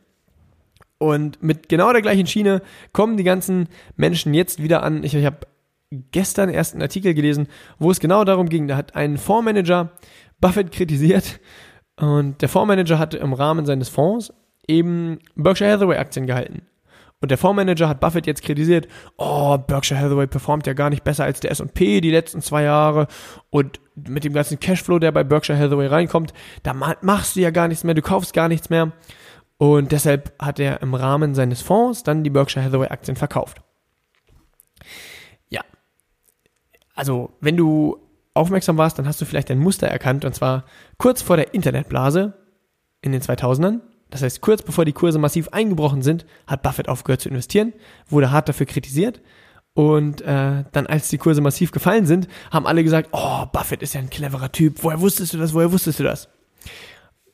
Und 0.99 1.41
mit 1.41 1.69
genau 1.69 1.91
der 1.91 2.01
gleichen 2.01 2.27
Schiene 2.27 2.61
kommen 2.91 3.17
die 3.17 3.23
ganzen 3.23 3.67
Menschen 3.95 4.33
jetzt 4.33 4.61
wieder 4.61 4.83
an. 4.83 5.03
Ich, 5.03 5.15
ich 5.15 5.25
habe 5.25 5.39
gestern 6.11 6.49
erst 6.49 6.73
einen 6.73 6.81
Artikel 6.81 7.13
gelesen, 7.13 7.47
wo 7.79 7.91
es 7.91 7.99
genau 7.99 8.23
darum 8.23 8.49
ging. 8.49 8.67
Da 8.67 8.77
hat 8.77 8.95
ein 8.95 9.17
Fondsmanager 9.17 9.91
Buffett 10.39 10.71
kritisiert 10.71 11.39
und 11.97 12.41
der 12.41 12.49
Fondsmanager 12.49 12.99
hatte 12.99 13.17
im 13.17 13.33
Rahmen 13.33 13.65
seines 13.65 13.89
Fonds 13.89 14.33
eben 14.67 15.19
Berkshire 15.35 15.71
Hathaway 15.71 15.97
Aktien 15.97 16.27
gehalten. 16.27 16.63
Und 17.23 17.29
der 17.31 17.37
Fondsmanager 17.37 17.87
hat 17.87 18.01
Buffett 18.01 18.27
jetzt 18.27 18.41
kritisiert, 18.41 18.89
oh, 19.15 19.57
Berkshire 19.57 19.97
Hathaway 19.97 20.27
performt 20.27 20.67
ja 20.67 20.73
gar 20.73 20.89
nicht 20.89 21.05
besser 21.05 21.23
als 21.23 21.39
der 21.39 21.51
S&P 21.51 22.01
die 22.01 22.11
letzten 22.11 22.41
zwei 22.41 22.63
Jahre 22.63 23.07
und 23.49 23.79
mit 23.95 24.25
dem 24.25 24.33
ganzen 24.33 24.59
Cashflow, 24.59 24.99
der 24.99 25.13
bei 25.13 25.23
Berkshire 25.23 25.57
Hathaway 25.57 25.87
reinkommt, 25.87 26.33
da 26.63 26.73
machst 26.73 27.37
du 27.37 27.39
ja 27.39 27.51
gar 27.51 27.69
nichts 27.69 27.85
mehr, 27.85 27.93
du 27.93 28.01
kaufst 28.01 28.33
gar 28.33 28.49
nichts 28.49 28.69
mehr. 28.69 28.91
Und 29.55 29.93
deshalb 29.93 30.33
hat 30.37 30.59
er 30.59 30.81
im 30.81 30.93
Rahmen 30.93 31.33
seines 31.33 31.61
Fonds 31.61 32.03
dann 32.03 32.25
die 32.25 32.29
Berkshire 32.29 32.65
Hathaway 32.65 32.89
Aktien 32.89 33.15
verkauft. 33.15 33.61
Ja. 35.47 35.61
Also, 36.93 37.31
wenn 37.41 37.57
du 37.57 37.97
aufmerksam 38.33 38.77
warst, 38.77 38.97
dann 38.99 39.07
hast 39.07 39.21
du 39.21 39.25
vielleicht 39.25 39.51
ein 39.51 39.59
Muster 39.59 39.87
erkannt 39.87 40.25
und 40.25 40.33
zwar 40.33 40.65
kurz 40.97 41.21
vor 41.21 41.37
der 41.37 41.53
Internetblase 41.53 42.33
in 43.01 43.11
den 43.11 43.21
2000ern 43.21 43.81
das 44.13 44.21
heißt, 44.21 44.41
kurz 44.41 44.61
bevor 44.61 44.85
die 44.85 44.93
Kurse 44.93 45.17
massiv 45.17 45.49
eingebrochen 45.49 46.03
sind, 46.03 46.27
hat 46.45 46.61
Buffett 46.61 46.87
aufgehört 46.87 47.21
zu 47.21 47.29
investieren, 47.29 47.73
wurde 48.09 48.29
hart 48.29 48.47
dafür 48.47 48.67
kritisiert. 48.67 49.21
Und 49.73 50.21
äh, 50.21 50.65
dann, 50.71 50.85
als 50.85 51.09
die 51.09 51.17
Kurse 51.17 51.41
massiv 51.41 51.71
gefallen 51.71 52.05
sind, 52.05 52.27
haben 52.51 52.67
alle 52.67 52.83
gesagt, 52.83 53.09
oh, 53.11 53.47
Buffett 53.47 53.81
ist 53.81 53.95
ja 53.95 54.01
ein 54.01 54.11
cleverer 54.11 54.51
Typ. 54.51 54.83
Woher 54.83 55.01
wusstest 55.01 55.33
du 55.33 55.39
das? 55.39 55.55
Woher 55.55 55.71
wusstest 55.71 55.99
du 55.99 56.03
das? 56.03 56.29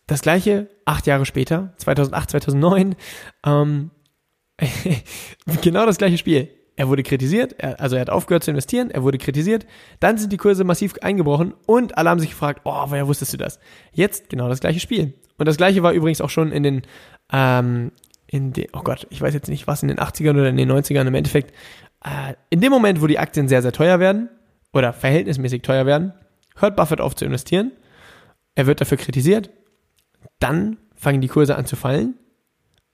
Das 0.07 0.21
gleiche 0.21 0.69
acht 0.85 1.05
Jahre 1.05 1.25
später, 1.25 1.73
2008, 1.79 2.29
2009, 2.29 2.95
ähm, 3.45 3.91
genau 5.61 5.85
das 5.85 5.97
gleiche 5.97 6.17
Spiel. 6.17 6.47
Er 6.79 6.87
wurde 6.87 7.03
kritisiert, 7.03 7.55
er, 7.57 7.77
also 7.81 7.97
er 7.97 8.01
hat 8.03 8.09
aufgehört 8.09 8.45
zu 8.45 8.51
investieren, 8.51 8.89
er 8.89 9.03
wurde 9.03 9.17
kritisiert, 9.17 9.65
dann 9.99 10.17
sind 10.17 10.31
die 10.31 10.37
Kurse 10.37 10.63
massiv 10.63 10.93
eingebrochen 11.01 11.53
und 11.65 11.97
alle 11.97 12.09
haben 12.09 12.21
sich 12.21 12.29
gefragt, 12.29 12.61
oh, 12.63 12.85
woher 12.85 13.05
wusstest 13.05 13.33
du 13.33 13.37
das? 13.37 13.59
Jetzt 13.91 14.29
genau 14.29 14.47
das 14.47 14.61
gleiche 14.61 14.79
Spiel. 14.79 15.13
Und 15.37 15.45
das 15.45 15.57
gleiche 15.57 15.83
war 15.83 15.91
übrigens 15.91 16.21
auch 16.21 16.29
schon 16.29 16.53
in 16.53 16.63
den, 16.63 16.83
ähm, 17.33 17.91
in 18.27 18.53
den, 18.53 18.67
oh 18.71 18.79
Gott, 18.79 19.07
ich 19.09 19.21
weiß 19.21 19.33
jetzt 19.33 19.49
nicht, 19.49 19.67
was 19.67 19.81
in 19.81 19.89
den 19.89 19.97
80ern 19.97 20.31
oder 20.31 20.47
in 20.47 20.55
den 20.55 20.71
90ern 20.71 21.05
im 21.05 21.15
Endeffekt, 21.15 21.53
äh, 22.05 22.35
in 22.49 22.61
dem 22.61 22.71
Moment, 22.71 23.01
wo 23.01 23.07
die 23.07 23.19
Aktien 23.19 23.49
sehr, 23.49 23.61
sehr 23.61 23.73
teuer 23.73 23.99
werden 23.99 24.29
oder 24.71 24.93
verhältnismäßig 24.93 25.63
teuer 25.63 25.85
werden, 25.85 26.13
hört 26.55 26.77
Buffett 26.77 27.01
auf 27.01 27.13
zu 27.13 27.25
investieren. 27.25 27.73
Er 28.55 28.67
wird 28.67 28.79
dafür 28.79 28.97
kritisiert. 28.97 29.49
Dann 30.39 30.77
fangen 30.95 31.19
die 31.19 31.27
Kurse 31.27 31.57
an 31.57 31.65
zu 31.65 31.75
fallen. 31.75 32.18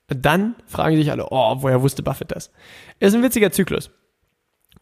Dann 0.08 0.56
fragen 0.68 0.96
sich 0.96 1.12
alle, 1.12 1.28
oh, 1.32 1.56
woher 1.60 1.82
wusste 1.82 2.04
Buffett 2.04 2.32
das? 2.32 2.52
Ist 3.00 3.16
ein 3.16 3.24
witziger 3.24 3.52
Zyklus. 3.52 3.90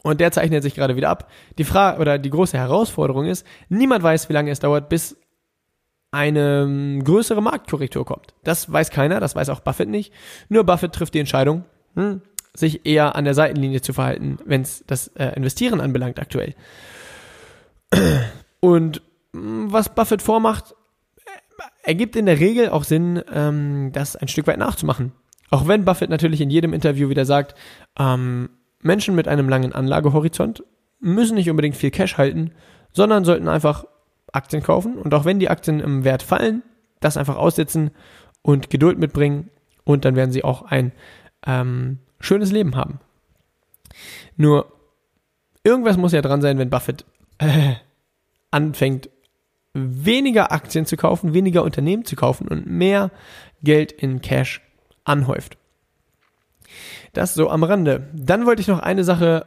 Und 0.02 0.20
der 0.20 0.32
zeichnet 0.32 0.62
sich 0.62 0.74
gerade 0.74 0.96
wieder 0.96 1.08
ab. 1.08 1.30
Die 1.56 1.64
Frage 1.64 1.98
oder 1.98 2.18
die 2.18 2.28
große 2.28 2.58
Herausforderung 2.58 3.24
ist, 3.24 3.46
niemand 3.70 4.02
weiß, 4.02 4.28
wie 4.28 4.34
lange 4.34 4.50
es 4.50 4.60
dauert, 4.60 4.90
bis 4.90 5.16
eine 6.10 6.62
ähm, 6.62 7.02
größere 7.02 7.42
Marktkorrektur 7.42 8.04
kommt. 8.04 8.34
Das 8.44 8.70
weiß 8.70 8.90
keiner, 8.90 9.18
das 9.18 9.34
weiß 9.34 9.48
auch 9.48 9.60
Buffett 9.60 9.88
nicht. 9.88 10.12
Nur 10.48 10.64
Buffett 10.64 10.92
trifft 10.92 11.14
die 11.14 11.20
Entscheidung, 11.20 11.64
hm, 11.96 12.20
sich 12.52 12.86
eher 12.86 13.16
an 13.16 13.24
der 13.24 13.34
Seitenlinie 13.34 13.80
zu 13.80 13.94
verhalten, 13.94 14.38
wenn 14.44 14.60
es 14.60 14.84
das 14.86 15.08
äh, 15.08 15.32
Investieren 15.36 15.80
anbelangt 15.80 16.20
aktuell. 16.20 16.54
Und 18.60 19.02
hm, 19.32 19.72
was 19.72 19.94
Buffett 19.94 20.22
vormacht, 20.22 20.74
ergibt 21.84 22.16
in 22.16 22.26
der 22.26 22.40
Regel 22.40 22.70
auch 22.70 22.84
Sinn, 22.84 23.22
ähm, 23.32 23.90
das 23.92 24.16
ein 24.16 24.28
Stück 24.28 24.46
weit 24.46 24.58
nachzumachen. 24.58 25.12
Auch 25.50 25.68
wenn 25.68 25.84
Buffett 25.84 26.10
natürlich 26.10 26.40
in 26.40 26.50
jedem 26.50 26.72
Interview 26.72 27.08
wieder 27.08 27.24
sagt, 27.24 27.54
ähm, 27.98 28.48
Menschen 28.80 29.14
mit 29.14 29.28
einem 29.28 29.48
langen 29.48 29.72
Anlagehorizont 29.72 30.64
müssen 30.98 31.36
nicht 31.36 31.50
unbedingt 31.50 31.76
viel 31.76 31.90
Cash 31.90 32.16
halten, 32.16 32.52
sondern 32.92 33.24
sollten 33.24 33.48
einfach 33.48 33.84
Aktien 34.32 34.62
kaufen 34.62 34.96
und 34.96 35.12
auch 35.14 35.24
wenn 35.24 35.38
die 35.38 35.50
Aktien 35.50 35.80
im 35.80 36.04
Wert 36.04 36.22
fallen, 36.22 36.62
das 37.00 37.16
einfach 37.16 37.36
aussitzen 37.36 37.90
und 38.42 38.70
Geduld 38.70 38.98
mitbringen 38.98 39.50
und 39.84 40.04
dann 40.04 40.16
werden 40.16 40.32
sie 40.32 40.44
auch 40.44 40.62
ein 40.62 40.92
ähm, 41.46 41.98
schönes 42.20 42.50
Leben 42.50 42.76
haben. 42.76 43.00
Nur 44.36 44.72
irgendwas 45.62 45.96
muss 45.96 46.12
ja 46.12 46.22
dran 46.22 46.42
sein, 46.42 46.58
wenn 46.58 46.70
Buffett 46.70 47.04
äh, 47.38 47.74
anfängt, 48.50 49.10
weniger 49.74 50.52
Aktien 50.52 50.86
zu 50.86 50.96
kaufen, 50.96 51.34
weniger 51.34 51.64
Unternehmen 51.64 52.04
zu 52.04 52.16
kaufen 52.16 52.48
und 52.48 52.66
mehr 52.66 53.10
Geld 53.62 53.92
in 53.92 54.22
Cash 54.22 54.62
anhäuft. 55.04 55.58
Das 57.12 57.34
so 57.34 57.50
am 57.50 57.64
Rande. 57.64 58.08
Dann 58.14 58.46
wollte 58.46 58.62
ich 58.62 58.68
noch 58.68 58.80
eine 58.80 59.04
Sache 59.04 59.46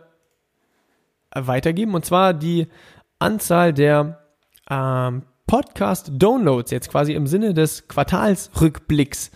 weitergeben 1.34 1.96
und 1.96 2.06
zwar 2.06 2.34
die 2.34 2.68
Anzahl 3.20 3.74
der 3.74 4.22
ähm, 4.70 5.24
Podcast-Downloads 5.48 6.72
jetzt 6.72 6.90
quasi 6.90 7.14
im 7.14 7.26
Sinne 7.26 7.54
des 7.54 7.88
Quartalsrückblicks. 7.88 9.32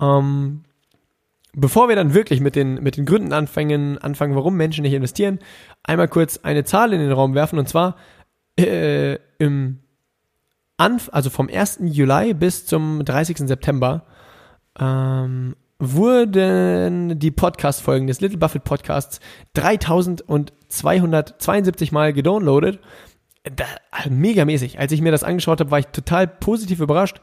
Ähm, 0.00 0.64
bevor 1.52 1.88
wir 1.88 1.96
dann 1.96 2.14
wirklich 2.14 2.40
mit 2.40 2.56
den, 2.56 2.74
mit 2.82 2.96
den 2.96 3.06
Gründen 3.06 3.32
anfangen, 3.32 3.98
anfangen, 3.98 4.34
warum 4.34 4.56
Menschen 4.56 4.82
nicht 4.82 4.92
investieren, 4.92 5.38
einmal 5.84 6.08
kurz 6.08 6.38
eine 6.38 6.64
Zahl 6.64 6.92
in 6.92 7.00
den 7.00 7.12
Raum 7.12 7.34
werfen 7.34 7.58
und 7.58 7.68
zwar 7.68 7.96
äh, 8.58 9.18
im 9.38 9.80
Anf 10.76 11.08
also 11.12 11.30
vom 11.30 11.48
1. 11.48 11.78
Juli 11.82 12.34
bis 12.34 12.66
zum 12.66 13.04
30. 13.04 13.38
September 13.38 14.04
ähm, 14.78 15.56
wurden 15.78 17.18
die 17.18 17.30
Podcast-Folgen 17.30 18.06
des 18.06 18.20
Little 18.20 18.36
Buffett 18.38 18.64
Podcasts 18.64 19.20
3272 19.54 21.92
Mal 21.92 22.12
gedownloadet 22.12 22.80
da, 23.54 23.64
mega 24.08 24.44
mäßig. 24.44 24.78
Als 24.78 24.92
ich 24.92 25.00
mir 25.00 25.12
das 25.12 25.24
angeschaut 25.24 25.60
habe, 25.60 25.70
war 25.70 25.78
ich 25.78 25.86
total 25.86 26.26
positiv 26.26 26.80
überrascht 26.80 27.20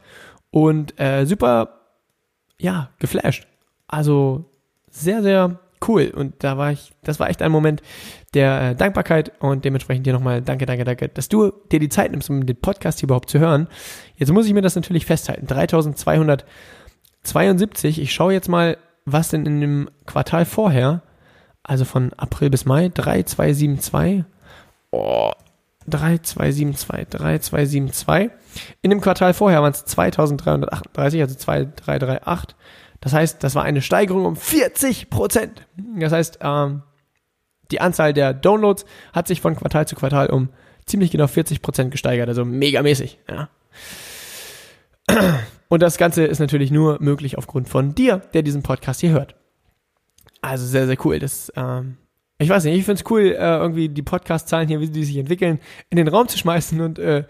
und 0.50 0.98
äh, 0.98 1.26
super, 1.26 1.80
ja, 2.58 2.90
geflasht. 2.98 3.46
Also 3.88 4.44
sehr, 4.90 5.22
sehr 5.22 5.60
cool. 5.88 6.12
Und 6.14 6.44
da 6.44 6.58
war 6.58 6.72
ich, 6.72 6.92
das 7.02 7.18
war 7.20 7.30
echt 7.30 7.40
ein 7.42 7.52
Moment 7.52 7.82
der 8.34 8.70
äh, 8.70 8.74
Dankbarkeit 8.74 9.32
und 9.40 9.64
dementsprechend 9.64 10.06
dir 10.06 10.12
nochmal 10.12 10.42
danke, 10.42 10.66
danke, 10.66 10.84
danke, 10.84 11.08
dass 11.08 11.28
du 11.28 11.52
dir 11.70 11.78
die 11.78 11.88
Zeit 11.88 12.10
nimmst, 12.10 12.28
um 12.30 12.46
den 12.46 12.60
Podcast 12.60 12.98
hier 13.00 13.06
überhaupt 13.06 13.30
zu 13.30 13.38
hören. 13.38 13.68
Jetzt 14.16 14.32
muss 14.32 14.46
ich 14.46 14.54
mir 14.54 14.62
das 14.62 14.76
natürlich 14.76 15.06
festhalten. 15.06 15.46
3272. 15.46 18.00
Ich 18.00 18.12
schaue 18.12 18.32
jetzt 18.32 18.48
mal, 18.48 18.76
was 19.04 19.28
denn 19.28 19.46
in 19.46 19.60
dem 19.60 19.88
Quartal 20.06 20.44
vorher, 20.44 21.02
also 21.62 21.84
von 21.84 22.12
April 22.14 22.50
bis 22.50 22.64
Mai, 22.64 22.88
3272. 22.88 24.24
Oh, 24.90 25.30
3272, 25.86 27.08
3272. 27.10 28.30
In 28.82 28.90
dem 28.90 29.00
Quartal 29.00 29.34
vorher 29.34 29.62
waren 29.62 29.72
es 29.72 29.84
2338, 29.84 31.20
also 31.20 31.34
2338. 31.34 32.56
Das 33.04 33.12
heißt, 33.12 33.44
das 33.44 33.54
war 33.54 33.62
eine 33.64 33.82
Steigerung 33.82 34.24
um 34.24 34.34
40 34.34 35.10
Prozent. 35.10 35.66
Das 35.98 36.10
heißt, 36.10 36.38
ähm, 36.40 36.82
die 37.70 37.82
Anzahl 37.82 38.14
der 38.14 38.32
Downloads 38.32 38.86
hat 39.12 39.28
sich 39.28 39.42
von 39.42 39.54
Quartal 39.54 39.86
zu 39.86 39.94
Quartal 39.94 40.30
um 40.30 40.48
ziemlich 40.86 41.10
genau 41.10 41.26
40 41.26 41.60
Prozent 41.60 41.90
gesteigert, 41.90 42.28
also 42.28 42.46
megamäßig. 42.46 43.18
Ja. 43.28 43.50
Und 45.68 45.82
das 45.82 45.98
Ganze 45.98 46.24
ist 46.24 46.38
natürlich 46.38 46.70
nur 46.70 46.96
möglich 47.02 47.36
aufgrund 47.36 47.68
von 47.68 47.94
dir, 47.94 48.22
der 48.32 48.42
diesen 48.42 48.62
Podcast 48.62 49.00
hier 49.00 49.10
hört. 49.10 49.34
Also 50.40 50.64
sehr, 50.64 50.86
sehr 50.86 50.96
cool. 51.04 51.18
Das 51.18 51.52
ähm, 51.56 51.98
ich 52.38 52.48
weiß 52.48 52.64
nicht, 52.64 52.76
ich 52.76 52.84
finde 52.84 53.00
es 53.00 53.08
cool, 53.10 53.26
äh, 53.26 53.56
irgendwie 53.56 53.88
die 53.88 54.02
Podcast-Zahlen 54.02 54.66
hier, 54.66 54.80
wie 54.80 54.88
die 54.88 55.04
sich 55.04 55.16
entwickeln, 55.16 55.60
in 55.90 55.96
den 55.96 56.08
Raum 56.08 56.26
zu 56.26 56.36
schmeißen 56.36 56.80
und 56.80 56.98
äh, 56.98 57.22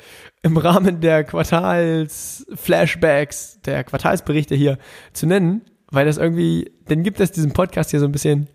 im 0.42 0.56
Rahmen 0.56 1.00
der 1.00 1.24
Quartals-Flashbacks, 1.24 3.60
der 3.62 3.84
Quartalsberichte 3.84 4.54
hier 4.54 4.78
zu 5.12 5.26
nennen, 5.26 5.60
weil 5.90 6.06
das 6.06 6.16
irgendwie, 6.16 6.72
dann 6.86 7.02
gibt 7.02 7.20
es 7.20 7.32
diesem 7.32 7.52
Podcast 7.52 7.90
hier 7.90 8.00
so 8.00 8.06
ein 8.06 8.12
bisschen 8.12 8.48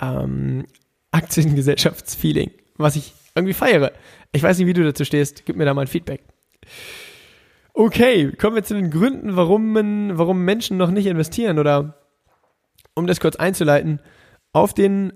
ähm, 0.00 0.66
Aktiengesellschaftsfeeling, 1.12 2.50
was 2.76 2.96
ich 2.96 3.14
irgendwie 3.36 3.54
feiere. 3.54 3.92
Ich 4.32 4.42
weiß 4.42 4.58
nicht, 4.58 4.66
wie 4.66 4.72
du 4.72 4.82
dazu 4.82 5.04
stehst, 5.04 5.46
gib 5.46 5.54
mir 5.54 5.66
da 5.66 5.74
mal 5.74 5.82
ein 5.82 5.86
Feedback. 5.86 6.24
Okay, 7.74 8.32
kommen 8.32 8.56
wir 8.56 8.64
zu 8.64 8.74
den 8.74 8.90
Gründen, 8.90 9.36
warum, 9.36 9.72
man, 9.72 10.18
warum 10.18 10.44
Menschen 10.44 10.76
noch 10.76 10.90
nicht 10.90 11.06
investieren 11.06 11.60
oder 11.60 11.94
um 12.94 13.06
das 13.06 13.20
kurz 13.20 13.36
einzuleiten, 13.36 14.00
auf 14.52 14.74
den 14.74 15.12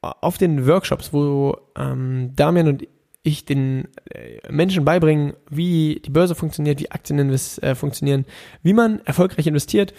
auf 0.00 0.38
den 0.38 0.66
Workshops, 0.66 1.12
wo 1.12 1.56
ähm, 1.76 2.32
Damian 2.34 2.68
und 2.68 2.86
ich 3.22 3.44
den 3.44 3.88
äh, 4.10 4.40
Menschen 4.50 4.84
beibringen, 4.84 5.34
wie 5.50 6.00
die 6.04 6.10
Börse 6.10 6.34
funktioniert, 6.34 6.80
wie 6.80 6.90
Aktien 6.90 7.18
äh, 7.30 7.74
funktionieren, 7.74 8.24
wie 8.62 8.72
man 8.72 9.00
erfolgreich 9.04 9.46
investiert, 9.46 9.94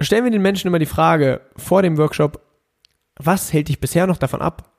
stellen 0.00 0.24
wir 0.24 0.30
den 0.30 0.42
Menschen 0.42 0.68
immer 0.68 0.78
die 0.78 0.86
Frage 0.86 1.42
vor 1.56 1.82
dem 1.82 1.98
Workshop, 1.98 2.40
was 3.16 3.52
hält 3.52 3.68
dich 3.68 3.78
bisher 3.78 4.06
noch 4.06 4.16
davon 4.16 4.40
ab, 4.40 4.72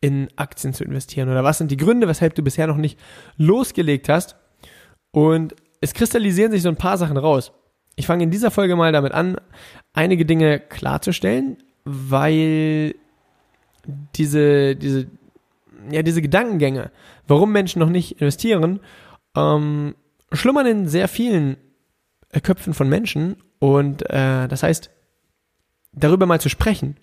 in 0.00 0.28
Aktien 0.36 0.72
zu 0.72 0.84
investieren? 0.84 1.28
Oder 1.28 1.44
was 1.44 1.58
sind 1.58 1.70
die 1.70 1.76
Gründe, 1.76 2.08
weshalb 2.08 2.34
du 2.34 2.42
bisher 2.42 2.66
noch 2.66 2.76
nicht 2.76 2.98
losgelegt 3.36 4.08
hast? 4.08 4.36
Und 5.10 5.54
es 5.80 5.94
kristallisieren 5.94 6.52
sich 6.52 6.62
so 6.62 6.68
ein 6.68 6.76
paar 6.76 6.96
Sachen 6.96 7.16
raus. 7.16 7.52
Ich 7.96 8.06
fange 8.06 8.22
in 8.22 8.30
dieser 8.30 8.50
Folge 8.50 8.76
mal 8.76 8.92
damit 8.92 9.12
an, 9.12 9.36
einige 9.92 10.24
Dinge 10.24 10.60
klarzustellen, 10.60 11.58
weil 11.84 12.94
diese, 14.16 14.76
diese, 14.76 15.06
ja, 15.90 16.02
diese 16.02 16.22
Gedankengänge, 16.22 16.90
warum 17.26 17.52
Menschen 17.52 17.80
noch 17.80 17.88
nicht 17.88 18.20
investieren, 18.20 18.80
ähm, 19.36 19.94
schlummern 20.32 20.66
in 20.66 20.88
sehr 20.88 21.08
vielen 21.08 21.56
äh, 22.30 22.40
Köpfen 22.40 22.74
von 22.74 22.88
Menschen 22.88 23.36
und 23.58 24.08
äh, 24.10 24.46
das 24.48 24.62
heißt, 24.62 24.90
darüber 25.92 26.26
mal 26.26 26.40
zu 26.40 26.48
sprechen, 26.48 26.96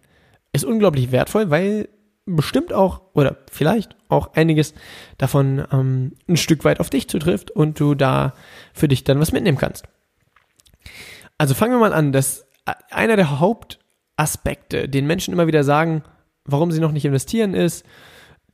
ist 0.54 0.66
unglaublich 0.66 1.12
wertvoll, 1.12 1.50
weil 1.50 1.90
bestimmt 2.26 2.74
auch 2.74 3.02
oder 3.14 3.38
vielleicht 3.52 3.96
auch 4.10 4.34
einiges 4.34 4.74
davon 5.18 5.66
ähm, 5.72 6.14
ein 6.28 6.38
Stück 6.38 6.64
weit 6.64 6.80
auf 6.80 6.90
dich 6.90 7.08
zutrifft 7.08 7.52
und 7.52 7.80
du 7.80 7.94
da 7.94 8.34
für 8.74 8.88
dich 8.88 9.04
dann 9.04 9.20
was 9.20 9.32
mitnehmen 9.32 9.58
kannst. 9.58 9.86
Also 11.38 11.54
fangen 11.54 11.74
wir 11.74 11.80
mal 11.80 11.94
an, 11.94 12.12
dass 12.12 12.46
einer 12.90 13.16
der 13.16 13.40
Hauptaspekte, 13.40 14.90
den 14.90 15.06
Menschen 15.06 15.34
immer 15.34 15.48
wieder 15.48 15.64
sagen, 15.64 16.04
warum 16.46 16.72
sie 16.72 16.80
noch 16.80 16.92
nicht 16.92 17.06
investieren, 17.06 17.54
ist 17.54 17.86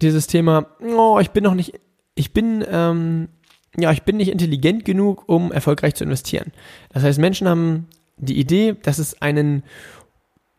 dieses 0.02 0.28
Thema, 0.28 0.68
oh, 0.82 1.20
ich 1.20 1.32
bin 1.32 1.44
noch 1.44 1.54
nicht, 1.54 1.80
ich 2.16 2.34
bin, 2.34 2.66
ähm, 2.70 3.30
ja, 3.78 3.92
ich 3.92 4.04
bin 4.04 4.18
nicht 4.18 4.32
intelligent 4.32 4.86
genug, 4.86 5.28
um 5.28 5.52
erfolgreich 5.52 5.96
zu 5.96 6.04
investieren. 6.04 6.52
Das 6.90 7.04
heißt, 7.04 7.20
Menschen 7.20 7.48
haben 7.48 7.88
die 8.18 8.40
Idee, 8.40 8.76
dass 8.82 9.00
es 9.00 9.22
einen 9.22 9.64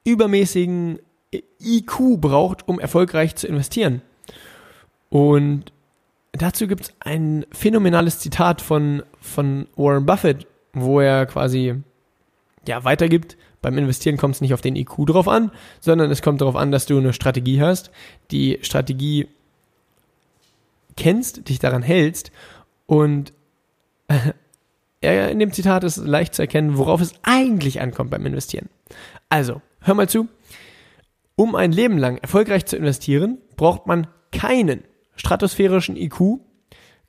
übermäßigen 0.05 0.99
IQ 1.61 2.21
braucht, 2.21 2.69
um 2.69 2.79
erfolgreich 2.79 3.37
zu 3.37 3.47
investieren. 3.47 4.03
Und 5.09 5.73
dazu 6.33 6.67
gibt 6.67 6.83
es 6.83 6.95
ein 7.01 7.47
phänomenales 7.53 8.19
Zitat 8.19 8.61
von, 8.61 9.03
von 9.21 9.67
Warren 9.77 10.07
Buffett, 10.07 10.47
wo 10.73 11.01
er 11.01 11.27
quasi 11.27 11.75
ja, 12.67 12.85
weitergibt. 12.85 13.37
Beim 13.62 13.78
Investieren 13.78 14.16
kommt 14.16 14.35
es 14.35 14.40
nicht 14.40 14.52
auf 14.52 14.61
den 14.61 14.76
IQ 14.76 15.07
drauf 15.07 15.28
an, 15.28 15.52
sondern 15.81 16.11
es 16.11 16.21
kommt 16.21 16.40
darauf 16.40 16.57
an, 16.57 16.73
dass 16.73 16.87
du 16.87 16.99
eine 16.99 17.12
Strategie 17.12 17.62
hast, 17.62 17.90
die 18.31 18.59
Strategie 18.62 19.28
kennst, 20.97 21.49
dich 21.49 21.59
daran 21.59 21.83
hältst 21.83 22.33
und 22.87 23.33
äh, 24.09 25.31
in 25.31 25.38
dem 25.38 25.52
Zitat 25.52 25.85
ist 25.85 25.97
leicht 25.97 26.35
zu 26.35 26.42
erkennen, 26.42 26.76
worauf 26.76 27.00
es 27.00 27.14
eigentlich 27.23 27.81
ankommt 27.81 28.11
beim 28.11 28.26
Investieren. 28.26 28.69
Also, 29.28 29.62
hör 29.81 29.95
mal 29.95 30.09
zu. 30.09 30.28
Um 31.35 31.54
ein 31.54 31.73
Leben 31.73 31.99
lang 31.99 32.19
erfolgreich 32.19 32.66
zu 32.66 32.76
investieren, 32.76 33.38
braucht 33.57 33.87
man 33.87 34.07
keinen 34.33 34.85
stratosphärischen 35.16 35.97
IQ, 35.97 36.40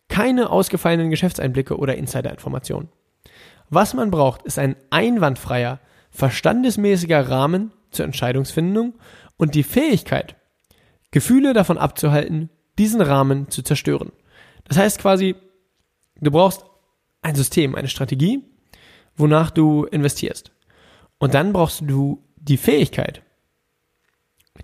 keine 0.08 0.50
ausgefallenen 0.50 1.10
Geschäftseinblicke 1.10 1.78
oder 1.78 1.96
Insiderinformationen. 1.96 2.90
Was 3.70 3.94
man 3.94 4.12
braucht, 4.12 4.44
ist 4.44 4.60
ein 4.60 4.76
einwandfreier, 4.90 5.80
verstandesmäßiger 6.14 7.30
Rahmen 7.30 7.72
zur 7.92 8.06
Entscheidungsfindung 8.06 8.94
und 9.38 9.56
die 9.56 9.64
Fähigkeit, 9.64 10.36
Gefühle 11.12 11.54
davon 11.54 11.78
abzuhalten, 11.78 12.50
diesen 12.78 13.02
Rahmen 13.02 13.50
zu 13.50 13.62
zerstören. 13.62 14.12
Das 14.66 14.78
heißt 14.78 15.00
quasi, 15.00 15.36
du 16.22 16.32
brauchst 16.32 16.66
ein 17.22 17.36
System, 17.36 17.76
eine 17.76 17.88
Strategie, 17.88 18.44
wonach 19.16 19.52
du 19.52 19.86
investierst. 19.86 20.52
Und 21.20 21.34
dann 21.34 21.54
brauchst 21.54 21.82
du 21.82 22.24
die 22.38 22.58
Fähigkeit, 22.58 23.22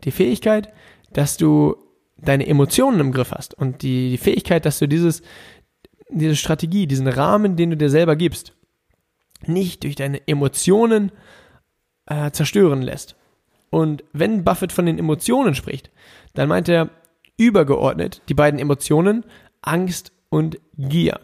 die 0.04 0.12
Fähigkeit, 0.12 0.72
dass 1.14 1.38
du 1.38 1.76
deine 2.18 2.48
Emotionen 2.48 3.00
im 3.00 3.12
Griff 3.12 3.32
hast 3.32 3.54
und 3.54 3.82
die, 3.82 4.18
Fähigkeit, 4.18 4.66
dass 4.66 4.80
du 4.80 4.88
dieses, 4.88 5.22
diese 6.10 6.36
Strategie, 6.36 6.86
diesen 6.86 7.08
Rahmen, 7.08 7.56
den 7.56 7.72
du 7.72 7.78
dir 7.78 7.90
selber 7.90 8.16
gibst, 8.16 8.54
nicht 9.46 9.84
durch 9.84 9.96
deine 9.96 10.28
Emotionen 10.28 11.12
äh, 12.10 12.32
zerstören 12.32 12.82
lässt. 12.82 13.16
Und 13.70 14.04
wenn 14.14 14.44
Buffett 14.44 14.72
von 14.72 14.86
den 14.86 15.00
Emotionen 15.00 15.56
spricht, 15.56 15.92
dann 16.34 16.50
meint 16.50 16.68
er 16.68 16.90
übergeordnet 17.38 18.22
die 18.30 18.34
beiden 18.34 18.60
Emotionen 18.60 19.24
Angst 19.62 20.12
und 20.30 20.60
Gier. 20.78 21.20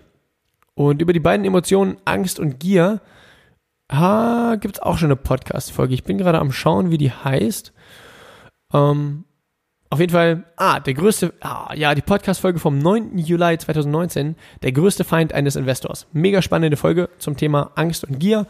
Und 0.76 1.02
über 1.02 1.14
die 1.14 1.20
beiden 1.20 1.46
Emotionen 1.46 1.98
Angst 2.06 2.40
und 2.40 2.60
Gier 2.60 3.02
gibt 3.88 4.76
es 4.76 4.82
auch 4.82 4.98
schon 4.98 5.08
eine 5.08 5.16
Podcast-Folge. 5.16 5.94
Ich 5.94 6.04
bin 6.04 6.18
gerade 6.18 6.40
am 6.40 6.52
Schauen, 6.52 6.90
wie 6.90 6.98
die 6.98 7.12
heißt. 7.12 7.72
Ähm, 8.74 9.26
auf 9.92 10.00
jeden 10.00 10.12
Fall, 10.12 10.44
ah, 10.58 10.80
der 10.80 10.96
größte, 10.96 11.34
ah, 11.42 11.72
ja, 11.76 11.94
die 11.94 12.02
Podcast-Folge 12.02 12.60
vom 12.60 12.80
9. 12.80 13.18
Juli 13.20 13.58
2019, 13.58 14.36
der 14.64 14.72
größte 14.72 15.04
Feind 15.04 15.34
eines 15.34 15.56
Investors. 15.56 16.08
Mega 16.12 16.42
spannende 16.42 16.78
Folge 16.78 17.10
zum 17.20 17.38
Thema 17.38 17.72
Angst 17.76 18.04
und 18.04 18.20
Gier 18.20 18.48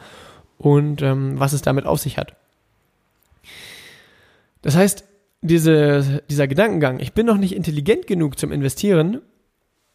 und 0.57 1.01
ähm, 1.01 1.39
was 1.39 1.53
es 1.53 1.61
damit 1.61 1.85
auf 1.85 1.99
sich 1.99 2.17
hat. 2.17 2.35
Das 4.61 4.75
heißt, 4.75 5.05
diese, 5.41 6.23
dieser 6.29 6.47
Gedankengang, 6.47 6.99
ich 6.99 7.13
bin 7.13 7.25
noch 7.25 7.37
nicht 7.37 7.55
intelligent 7.55 8.07
genug 8.07 8.39
zum 8.39 8.51
Investieren, 8.51 9.21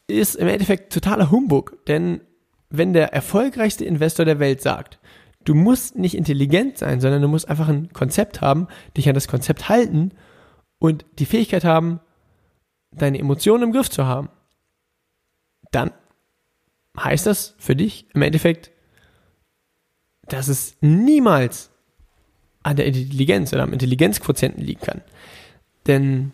ist 0.07 0.37
im 0.37 0.49
Endeffekt 0.49 0.93
totaler 0.93 1.31
Humbug. 1.31 1.85
Denn 1.87 2.21
wenn 2.69 2.93
der 2.93 3.13
erfolgreichste 3.13 3.85
Investor 3.85 4.25
der 4.25 4.39
Welt 4.39 4.63
sagt, 4.63 5.01
du 5.45 5.55
musst 5.55 5.99
nicht 5.99 6.17
intelligent 6.17 6.79
sein, 6.79 7.01
sondern 7.01 7.23
du 7.23 7.29
musst 7.29 7.49
einfach 7.49 7.69
ein 7.69 7.93
Konzept 7.93 8.41
haben, 8.41 8.69
dich 8.97 9.09
an 9.09 9.15
das 9.15 9.29
Konzept 9.29 9.69
halten 9.69 10.13
und 10.79 11.05
die 11.19 11.27
Fähigkeit 11.27 11.65
haben, 11.65 12.01
deine 12.93 13.19
Emotionen 13.19 13.65
im 13.65 13.73
Griff 13.73 13.91
zu 13.91 14.05
haben, 14.05 14.29
dann 15.73 15.91
heißt 16.99 17.27
das 17.27 17.55
für 17.59 17.77
dich 17.77 18.07
im 18.15 18.23
Endeffekt, 18.23 18.71
dass 20.33 20.49
es 20.49 20.77
niemals 20.81 21.71
an 22.63 22.77
der 22.77 22.87
Intelligenz 22.87 23.53
oder 23.53 23.63
am 23.63 23.73
Intelligenzquotienten 23.73 24.65
liegen 24.65 24.81
kann. 24.81 25.03
Denn, 25.87 26.33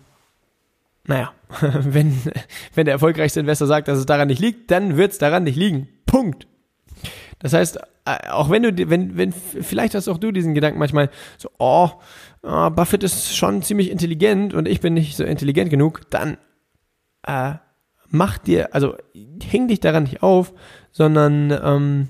naja, 1.05 1.33
wenn, 1.61 2.19
wenn 2.75 2.85
der 2.85 2.95
erfolgreichste 2.95 3.41
Investor 3.41 3.67
sagt, 3.67 3.89
dass 3.89 3.99
es 3.99 4.07
daran 4.07 4.29
nicht 4.29 4.41
liegt, 4.41 4.71
dann 4.71 4.97
wird 4.97 5.13
es 5.13 5.19
daran 5.19 5.45
nicht 5.45 5.57
liegen. 5.57 5.89
Punkt. 6.05 6.47
Das 7.39 7.53
heißt, 7.53 7.79
äh, 8.07 8.31
auch 8.31 8.51
wenn 8.51 8.63
du, 8.63 8.91
wenn, 8.91 9.17
wenn, 9.17 9.33
vielleicht 9.33 9.95
hast 9.95 10.09
auch 10.09 10.19
du 10.19 10.33
diesen 10.33 10.55
Gedanken 10.55 10.79
manchmal 10.79 11.11
so, 11.39 11.51
oh, 11.59 11.91
oh, 12.43 12.71
Buffett 12.71 13.03
ist 13.03 13.37
schon 13.37 13.63
ziemlich 13.63 13.91
intelligent 13.91 14.55
und 14.55 14.67
ich 14.67 14.81
bin 14.81 14.95
nicht 14.95 15.17
so 15.17 15.25
intelligent 15.25 15.71
genug, 15.71 16.03
dann 16.11 16.39
äh, 17.27 17.55
mach 18.09 18.39
dir, 18.39 18.75
also 18.75 18.97
häng 19.43 19.69
dich 19.69 19.81
daran 19.81 20.05
nicht 20.05 20.23
auf, 20.23 20.53
sondern 20.93 21.51
ähm, 21.63 22.09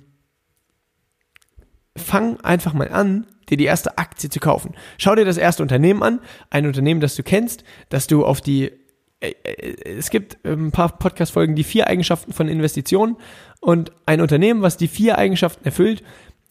fang 1.96 2.40
einfach 2.40 2.74
mal 2.74 2.88
an, 2.88 3.26
dir 3.48 3.56
die 3.56 3.64
erste 3.64 3.98
Aktie 3.98 4.30
zu 4.30 4.40
kaufen. 4.40 4.74
Schau 4.98 5.14
dir 5.14 5.24
das 5.24 5.36
erste 5.36 5.62
Unternehmen 5.62 6.02
an, 6.02 6.20
ein 6.50 6.66
Unternehmen, 6.66 7.00
das 7.00 7.14
du 7.14 7.22
kennst, 7.22 7.64
dass 7.88 8.06
du 8.06 8.24
auf 8.24 8.40
die 8.40 8.72
äh, 9.20 9.34
äh, 9.44 9.96
es 9.96 10.10
gibt 10.10 10.44
ein 10.44 10.72
paar 10.72 10.98
Podcast-Folgen, 10.98 11.54
die 11.54 11.64
vier 11.64 11.86
Eigenschaften 11.86 12.32
von 12.32 12.48
Investitionen 12.48 13.16
und 13.60 13.92
ein 14.04 14.20
Unternehmen, 14.20 14.62
was 14.62 14.76
die 14.76 14.88
vier 14.88 15.18
Eigenschaften 15.18 15.64
erfüllt, 15.64 16.02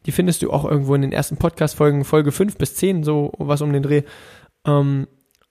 die 0.05 0.11
findest 0.11 0.41
du 0.41 0.51
auch 0.51 0.65
irgendwo 0.65 0.95
in 0.95 1.01
den 1.01 1.11
ersten 1.11 1.37
Podcast-Folgen, 1.37 2.05
Folge 2.05 2.31
5 2.31 2.57
bis 2.57 2.75
10, 2.75 3.03
so 3.03 3.31
was 3.37 3.61
um 3.61 3.73
den 3.73 3.83
Dreh. 3.83 4.03
Ähm, 4.65 5.07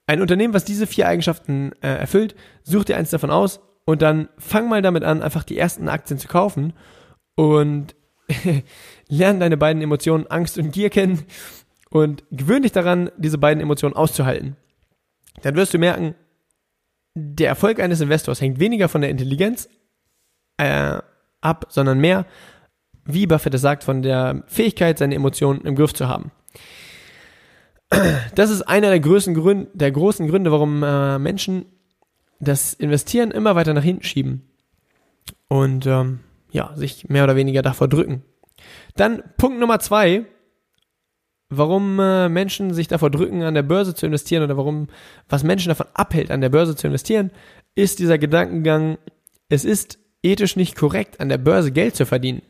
ein 0.07 0.21
Unternehmen, 0.21 0.53
was 0.53 0.65
diese 0.65 0.87
vier 0.87 1.07
Eigenschaften 1.07 1.71
äh, 1.81 1.87
erfüllt, 1.87 2.35
such 2.63 2.85
dir 2.85 2.97
eins 2.97 3.09
davon 3.09 3.31
aus 3.31 3.59
und 3.85 4.01
dann 4.01 4.29
fang 4.37 4.69
mal 4.69 4.81
damit 4.81 5.03
an, 5.03 5.21
einfach 5.21 5.43
die 5.43 5.57
ersten 5.57 5.89
Aktien 5.89 6.19
zu 6.19 6.27
kaufen 6.27 6.73
und 7.35 7.95
lern 9.07 9.39
deine 9.39 9.57
beiden 9.57 9.81
Emotionen 9.81 10.27
Angst 10.27 10.57
und 10.57 10.71
Gier 10.71 10.89
kennen 10.89 11.23
und 11.89 12.23
gewöhn 12.31 12.63
dich 12.63 12.71
daran, 12.71 13.09
diese 13.17 13.37
beiden 13.37 13.61
Emotionen 13.61 13.95
auszuhalten. 13.95 14.55
Dann 15.41 15.55
wirst 15.55 15.73
du 15.73 15.77
merken, 15.77 16.15
der 17.13 17.47
Erfolg 17.47 17.79
eines 17.79 18.01
Investors 18.01 18.41
hängt 18.41 18.59
weniger 18.59 18.89
von 18.89 19.01
der 19.01 19.09
Intelligenz 19.09 19.69
äh, 20.57 20.99
ab, 21.41 21.67
sondern 21.69 21.99
mehr, 21.99 22.25
wie 23.05 23.27
Buffett 23.27 23.53
es 23.53 23.61
sagt, 23.61 23.83
von 23.83 24.01
der 24.01 24.43
Fähigkeit, 24.47 24.97
seine 24.97 25.15
Emotionen 25.15 25.61
im 25.61 25.75
Griff 25.75 25.93
zu 25.93 26.07
haben. 26.07 26.31
Das 28.33 28.49
ist 28.49 28.63
einer 28.63 28.89
der 28.89 28.99
größten 28.99 29.35
Gründe, 29.35 29.69
der 29.73 29.91
großen 29.91 30.27
Gründe, 30.27 30.51
warum 30.51 30.83
äh, 30.83 31.19
Menschen 31.19 31.65
das 32.39 32.73
Investieren 32.73 33.31
immer 33.31 33.55
weiter 33.55 33.73
nach 33.73 33.83
hinten 33.83 34.03
schieben 34.03 34.41
und 35.47 35.85
ähm, 35.85 36.19
ja, 36.51 36.75
sich 36.75 37.07
mehr 37.09 37.23
oder 37.23 37.35
weniger 37.35 37.61
davor 37.61 37.87
drücken. 37.87 38.23
Dann 38.95 39.23
Punkt 39.37 39.59
Nummer 39.59 39.79
zwei, 39.79 40.25
warum 41.49 41.99
äh, 41.99 42.29
Menschen 42.29 42.73
sich 42.73 42.87
davor 42.87 43.09
drücken, 43.09 43.43
an 43.43 43.53
der 43.53 43.63
Börse 43.63 43.93
zu 43.93 44.05
investieren 44.05 44.43
oder 44.43 44.57
warum, 44.57 44.87
was 45.29 45.43
Menschen 45.43 45.69
davon 45.69 45.87
abhält, 45.93 46.31
an 46.31 46.41
der 46.41 46.49
Börse 46.49 46.75
zu 46.75 46.87
investieren, 46.87 47.31
ist 47.75 47.99
dieser 47.99 48.17
Gedankengang, 48.17 48.97
es 49.49 49.65
ist 49.65 49.99
ethisch 50.23 50.55
nicht 50.55 50.75
korrekt, 50.75 51.19
an 51.19 51.29
der 51.29 51.37
Börse 51.37 51.71
Geld 51.71 51.95
zu 51.95 52.05
verdienen. 52.05 52.41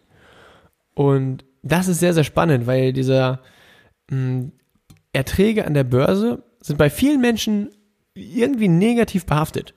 Und 0.94 1.46
das 1.62 1.88
ist 1.88 2.00
sehr, 2.00 2.14
sehr 2.14 2.24
spannend, 2.24 2.68
weil 2.68 2.94
dieser 2.94 3.42
mh, 4.10 4.18
hm, 4.18 4.52
Erträge 5.14 5.66
an 5.66 5.74
der 5.74 5.84
Börse 5.84 6.44
sind 6.62 6.78
bei 6.78 6.90
vielen 6.90 7.22
Menschen 7.22 7.72
irgendwie 8.14 8.68
negativ 8.68 9.26
behaftet. 9.26 9.74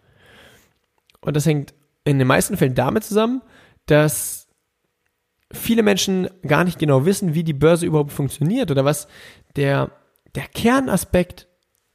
Und 1.21 1.37
das 1.37 1.47
hängt 1.47 1.75
in 2.05 2.19
den 2.19 2.29
meisten 2.29 2.57
Fällen 2.57 2.75
damit 2.75 3.05
zusammen, 3.05 3.43
dass 3.87 4.38
viele 5.53 5.83
Menschen 5.83 6.29
gar 6.47 6.65
nicht 6.65 6.79
genau 6.79 7.05
wissen, 7.07 7.35
wie 7.35 7.45
die 7.45 7.53
Börse 7.53 7.87
überhaupt 7.87 8.13
funktioniert 8.13 8.71
oder 8.71 8.85
was 8.85 9.09
der, 9.57 9.91
der 10.35 10.47
Kernaspekt 10.47 11.49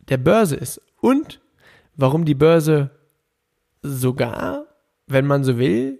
der 0.09 0.17
Börse 0.17 0.55
ist 0.55 0.81
und 0.99 1.41
warum 1.95 2.25
die 2.25 2.35
Börse 2.35 2.91
sogar, 3.81 4.65
wenn 5.07 5.25
man 5.25 5.43
so 5.43 5.57
will, 5.57 5.99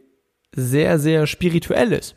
sehr, 0.56 1.00
sehr 1.00 1.28
spirituell 1.28 1.94
ist. 1.94 2.16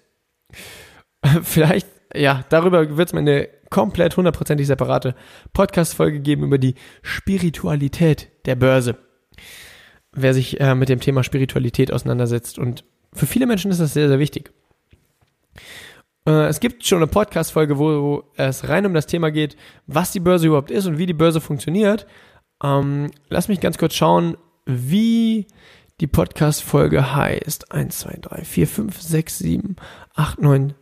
Vielleicht 1.42 1.88
ja, 2.14 2.44
darüber 2.48 2.96
wird 2.96 3.08
es 3.08 3.12
mal 3.12 3.20
eine 3.20 3.48
komplett 3.70 4.16
hundertprozentig 4.16 4.66
separate 4.66 5.14
Podcast-Folge 5.52 6.20
geben 6.20 6.44
über 6.44 6.58
die 6.58 6.74
Spiritualität 7.02 8.28
der 8.46 8.54
Börse. 8.54 8.96
Wer 10.12 10.34
sich 10.34 10.60
äh, 10.60 10.74
mit 10.74 10.88
dem 10.88 11.00
Thema 11.00 11.24
Spiritualität 11.24 11.92
auseinandersetzt. 11.92 12.58
Und 12.58 12.84
für 13.12 13.26
viele 13.26 13.46
Menschen 13.46 13.70
ist 13.70 13.80
das 13.80 13.92
sehr, 13.92 14.08
sehr 14.08 14.18
wichtig. 14.18 14.52
Äh, 16.26 16.46
es 16.46 16.60
gibt 16.60 16.84
schon 16.84 16.98
eine 16.98 17.06
Podcast-Folge, 17.06 17.78
wo 17.78 18.24
es 18.36 18.68
rein 18.68 18.86
um 18.86 18.94
das 18.94 19.06
Thema 19.06 19.30
geht, 19.30 19.56
was 19.86 20.12
die 20.12 20.20
Börse 20.20 20.46
überhaupt 20.46 20.70
ist 20.70 20.86
und 20.86 20.98
wie 20.98 21.06
die 21.06 21.14
Börse 21.14 21.40
funktioniert. 21.40 22.06
Ähm, 22.62 23.10
lass 23.28 23.48
mich 23.48 23.60
ganz 23.60 23.78
kurz 23.78 23.94
schauen, 23.94 24.36
wie 24.64 25.46
die 26.00 26.06
Podcast-Folge 26.06 27.14
heißt. 27.14 27.72
1, 27.72 27.98
2, 28.00 28.18
3, 28.20 28.44
4, 28.44 28.66
5, 28.66 29.00
6, 29.00 29.38
7, 29.38 29.76
8, 30.14 30.42
9. 30.42 30.74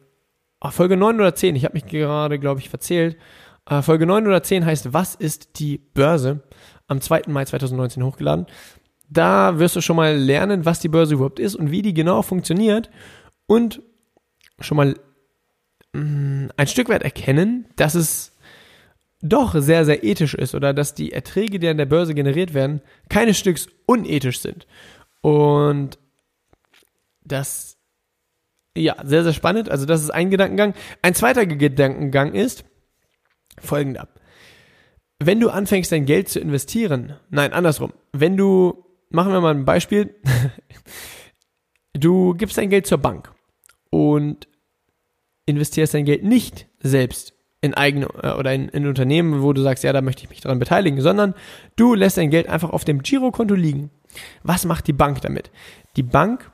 Ach, 0.60 0.72
Folge 0.72 0.96
9 0.96 1.16
oder 1.16 1.34
10. 1.34 1.56
Ich 1.56 1.64
habe 1.64 1.74
mich 1.74 1.86
gerade, 1.86 2.38
glaube 2.38 2.60
ich, 2.60 2.70
verzählt. 2.70 3.16
Äh, 3.68 3.82
Folge 3.82 4.06
9 4.06 4.26
oder 4.26 4.42
10 4.42 4.64
heißt, 4.64 4.92
was 4.92 5.14
ist 5.14 5.58
die 5.58 5.78
Börse? 5.78 6.42
Am 6.86 7.00
2. 7.00 7.22
Mai 7.28 7.44
2019 7.44 8.02
hochgeladen. 8.02 8.46
Da 9.08 9.58
wirst 9.58 9.76
du 9.76 9.80
schon 9.80 9.96
mal 9.96 10.16
lernen, 10.16 10.64
was 10.64 10.80
die 10.80 10.88
Börse 10.88 11.14
überhaupt 11.14 11.38
ist 11.38 11.54
und 11.54 11.70
wie 11.70 11.82
die 11.82 11.94
genau 11.94 12.22
funktioniert. 12.22 12.90
Und 13.46 13.82
schon 14.64 14.76
mal 14.76 14.94
mm, 15.92 16.48
ein 16.56 16.66
Stück 16.66 16.88
weit 16.88 17.02
erkennen, 17.02 17.66
dass 17.76 17.94
es 17.94 18.34
doch 19.24 19.54
sehr, 19.56 19.84
sehr 19.84 20.04
ethisch 20.04 20.34
ist 20.34 20.54
oder 20.54 20.74
dass 20.74 20.94
die 20.94 21.12
Erträge, 21.12 21.58
die 21.58 21.68
an 21.68 21.78
der 21.78 21.86
Börse 21.86 22.14
generiert 22.14 22.52
werden, 22.52 22.82
keines 23.08 23.38
Stücks 23.38 23.68
unethisch 23.86 24.40
sind. 24.40 24.66
Und 25.22 25.98
das, 27.24 27.78
ja, 28.76 28.96
sehr, 29.02 29.24
sehr 29.24 29.32
spannend. 29.32 29.70
Also 29.70 29.86
das 29.86 30.02
ist 30.02 30.10
ein 30.10 30.30
Gedankengang. 30.30 30.74
Ein 31.00 31.14
zweiter 31.14 31.46
Gedankengang 31.46 32.34
ist 32.34 32.64
folgender. 33.58 34.08
Wenn 35.18 35.40
du 35.40 35.48
anfängst, 35.48 35.90
dein 35.90 36.04
Geld 36.04 36.28
zu 36.28 36.38
investieren, 36.38 37.16
nein, 37.30 37.54
andersrum. 37.54 37.94
Wenn 38.12 38.36
du, 38.36 38.84
machen 39.08 39.32
wir 39.32 39.40
mal 39.40 39.54
ein 39.54 39.64
Beispiel, 39.64 40.14
du 41.94 42.34
gibst 42.34 42.58
dein 42.58 42.68
Geld 42.68 42.86
zur 42.86 42.98
Bank 42.98 43.32
und 43.88 44.48
investierst 45.46 45.94
dein 45.94 46.04
Geld 46.04 46.24
nicht 46.24 46.66
selbst 46.80 47.34
in 47.60 47.74
eigene 47.74 48.06
äh, 48.22 48.32
oder 48.32 48.52
in, 48.52 48.68
in 48.68 48.86
Unternehmen, 48.86 49.42
wo 49.42 49.52
du 49.52 49.62
sagst, 49.62 49.84
ja, 49.84 49.92
da 49.92 50.02
möchte 50.02 50.24
ich 50.24 50.30
mich 50.30 50.40
dran 50.40 50.58
beteiligen, 50.58 51.00
sondern 51.00 51.34
du 51.76 51.94
lässt 51.94 52.16
dein 52.16 52.30
Geld 52.30 52.48
einfach 52.48 52.70
auf 52.70 52.84
dem 52.84 53.02
Girokonto 53.02 53.54
liegen 53.54 53.90
was 54.42 54.64
macht 54.64 54.86
die 54.86 54.92
Bank 54.92 55.20
damit? 55.22 55.50
Die 55.96 56.02
Bank 56.02 56.50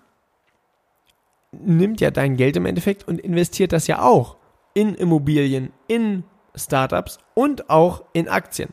nimmt 1.53 2.00
ja 2.00 2.11
dein 2.11 2.37
Geld 2.37 2.57
im 2.57 2.66
Endeffekt 2.66 3.07
und 3.09 3.20
investiert 3.20 3.72
das 3.72 3.87
ja 3.87 4.03
auch 4.03 4.37
in 4.74 4.94
Immobilien, 4.94 5.72
in 5.88 6.24
Startups 6.55 7.18
und 7.35 7.70
auch 7.70 8.05
in 8.12 8.29
Aktien. 8.29 8.70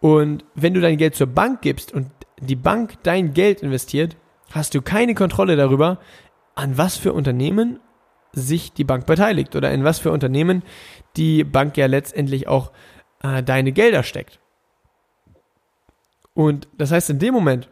Und 0.00 0.44
wenn 0.54 0.74
du 0.74 0.80
dein 0.80 0.98
Geld 0.98 1.14
zur 1.14 1.26
Bank 1.26 1.62
gibst 1.62 1.92
und 1.92 2.10
die 2.40 2.56
Bank 2.56 3.02
dein 3.02 3.32
Geld 3.32 3.62
investiert, 3.62 4.16
hast 4.50 4.74
du 4.74 4.82
keine 4.82 5.14
Kontrolle 5.14 5.56
darüber, 5.56 5.98
an 6.54 6.76
was 6.78 6.96
für 6.96 7.12
Unternehmen 7.12 7.80
sich 8.34 8.72
die 8.72 8.84
Bank 8.84 9.06
beteiligt 9.06 9.56
oder 9.56 9.72
in 9.72 9.84
was 9.84 9.98
für 9.98 10.10
Unternehmen 10.10 10.62
die 11.16 11.44
Bank 11.44 11.76
ja 11.76 11.86
letztendlich 11.86 12.48
auch 12.48 12.72
äh, 13.22 13.42
deine 13.42 13.72
Gelder 13.72 14.02
steckt. 14.02 14.40
Und 16.34 16.68
das 16.76 16.90
heißt, 16.90 17.10
in 17.10 17.18
dem 17.18 17.32
Moment, 17.32 17.70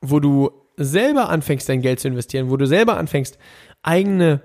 wo 0.00 0.20
du 0.20 0.50
selber 0.76 1.28
anfängst, 1.28 1.68
dein 1.68 1.82
Geld 1.82 2.00
zu 2.00 2.08
investieren, 2.08 2.50
wo 2.50 2.56
du 2.56 2.66
selber 2.66 2.96
anfängst, 2.96 3.38
eigene 3.82 4.40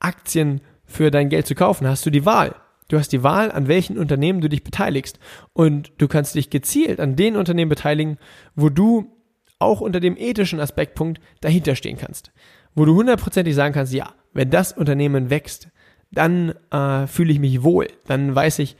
Aktien 0.00 0.60
für 0.84 1.10
dein 1.10 1.28
Geld 1.28 1.46
zu 1.46 1.54
kaufen, 1.54 1.86
hast 1.86 2.06
du 2.06 2.10
die 2.10 2.24
Wahl. 2.24 2.54
Du 2.88 2.98
hast 2.98 3.12
die 3.12 3.22
Wahl, 3.22 3.50
an 3.50 3.68
welchen 3.68 3.98
Unternehmen 3.98 4.40
du 4.40 4.48
dich 4.48 4.62
beteiligst. 4.62 5.18
Und 5.52 5.92
du 5.98 6.08
kannst 6.08 6.34
dich 6.34 6.50
gezielt 6.50 7.00
an 7.00 7.16
den 7.16 7.36
Unternehmen 7.36 7.68
beteiligen, 7.68 8.18
wo 8.54 8.68
du 8.68 9.12
auch 9.58 9.80
unter 9.80 10.00
dem 10.00 10.16
ethischen 10.16 10.60
Aspektpunkt 10.60 11.20
dahinter 11.40 11.74
stehen 11.74 11.98
kannst. 11.98 12.30
Wo 12.74 12.84
du 12.84 12.94
hundertprozentig 12.94 13.54
sagen 13.54 13.74
kannst, 13.74 13.92
ja, 13.92 14.14
wenn 14.36 14.50
das 14.50 14.72
Unternehmen 14.72 15.30
wächst, 15.30 15.68
dann 16.12 16.54
äh, 16.70 17.06
fühle 17.06 17.32
ich 17.32 17.40
mich 17.40 17.62
wohl. 17.62 17.88
Dann 18.06 18.34
weiß 18.34 18.60
ich, 18.60 18.76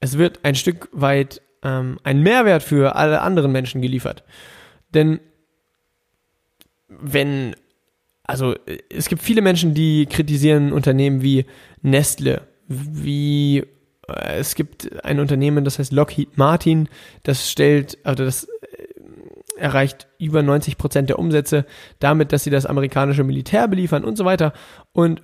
es 0.00 0.16
wird 0.16 0.40
ein 0.44 0.54
Stück 0.54 0.88
weit 0.92 1.42
ähm, 1.62 1.98
ein 2.04 2.22
Mehrwert 2.22 2.62
für 2.62 2.96
alle 2.96 3.20
anderen 3.20 3.52
Menschen 3.52 3.82
geliefert. 3.82 4.24
Denn 4.94 5.20
wenn, 6.88 7.56
also 8.24 8.54
es 8.88 9.08
gibt 9.08 9.22
viele 9.22 9.42
Menschen, 9.42 9.74
die 9.74 10.06
kritisieren 10.06 10.72
Unternehmen 10.72 11.22
wie 11.22 11.46
Nestle, 11.82 12.42
wie 12.68 13.64
äh, 14.08 14.38
es 14.38 14.54
gibt 14.54 15.04
ein 15.04 15.20
Unternehmen, 15.20 15.64
das 15.64 15.78
heißt 15.78 15.92
Lockheed 15.92 16.38
Martin, 16.38 16.88
das 17.22 17.50
stellt, 17.50 17.98
also 18.04 18.24
das 18.24 18.48
erreicht 19.56 20.08
über 20.18 20.42
90 20.42 20.78
Prozent 20.78 21.08
der 21.08 21.18
Umsätze 21.18 21.66
damit, 21.98 22.32
dass 22.32 22.44
sie 22.44 22.50
das 22.50 22.66
amerikanische 22.66 23.24
Militär 23.24 23.68
beliefern 23.68 24.04
und 24.04 24.16
so 24.16 24.24
weiter. 24.24 24.52
Und 24.92 25.22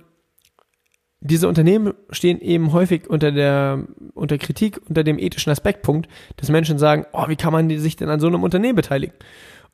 diese 1.25 1.47
Unternehmen 1.47 1.93
stehen 2.09 2.41
eben 2.41 2.73
häufig 2.73 3.09
unter 3.09 3.31
der, 3.31 3.87
unter 4.13 4.37
Kritik, 4.37 4.81
unter 4.89 5.03
dem 5.03 5.17
ethischen 5.17 5.51
Aspektpunkt, 5.51 6.09
dass 6.35 6.49
Menschen 6.49 6.77
sagen, 6.77 7.05
oh, 7.13 7.29
wie 7.29 7.37
kann 7.37 7.53
man 7.53 7.69
sich 7.79 7.95
denn 7.95 8.09
an 8.09 8.19
so 8.19 8.27
einem 8.27 8.43
Unternehmen 8.43 8.75
beteiligen? 8.75 9.15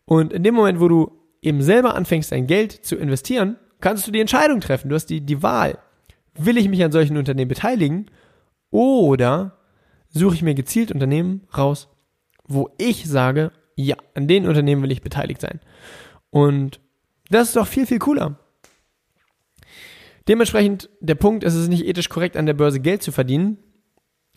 Und 0.06 0.32
in 0.32 0.44
dem 0.44 0.54
Moment, 0.54 0.80
wo 0.80 0.88
du 0.88 1.12
eben 1.42 1.62
selber 1.62 1.96
anfängst, 1.96 2.32
dein 2.32 2.46
Geld 2.46 2.72
zu 2.72 2.96
investieren, 2.96 3.58
kannst 3.82 4.06
du 4.06 4.12
die 4.12 4.20
Entscheidung 4.20 4.60
treffen. 4.60 4.90
Du 4.90 4.96
hast 4.96 5.08
die, 5.08 5.22
die 5.22 5.42
Wahl. 5.42 5.80
Will 6.36 6.58
ich 6.58 6.70
mich 6.70 6.84
an 6.84 6.92
solchen 6.92 7.18
Unternehmen 7.18 7.50
beteiligen 7.50 8.12
oder 8.70 9.58
suche 10.10 10.36
ich 10.36 10.44
mir 10.44 10.54
gezielt 10.54 10.92
Unternehmen 10.92 11.48
raus, 11.58 11.90
wo 12.48 12.70
ich 12.78 13.08
sage, 13.08 13.52
ja, 13.86 13.96
an 14.14 14.28
den 14.28 14.48
Unternehmen 14.48 14.84
will 14.84 14.92
ich 14.92 15.02
beteiligt 15.02 15.42
sein. 15.42 15.60
Und 16.30 16.80
das 17.30 17.50
ist 17.50 17.56
doch 17.56 17.68
viel, 17.68 17.86
viel 17.86 18.00
cooler. 18.00 18.40
Dementsprechend, 20.28 20.90
der 21.00 21.16
Punkt, 21.16 21.44
es 21.44 21.56
ist 21.56 21.70
nicht 21.70 21.86
ethisch 21.86 22.10
korrekt, 22.10 22.38
an 22.38 22.46
der 22.46 22.54
Börse 22.54 22.80
Geld 22.80 23.02
zu 23.02 23.12
verdienen, 23.12 23.58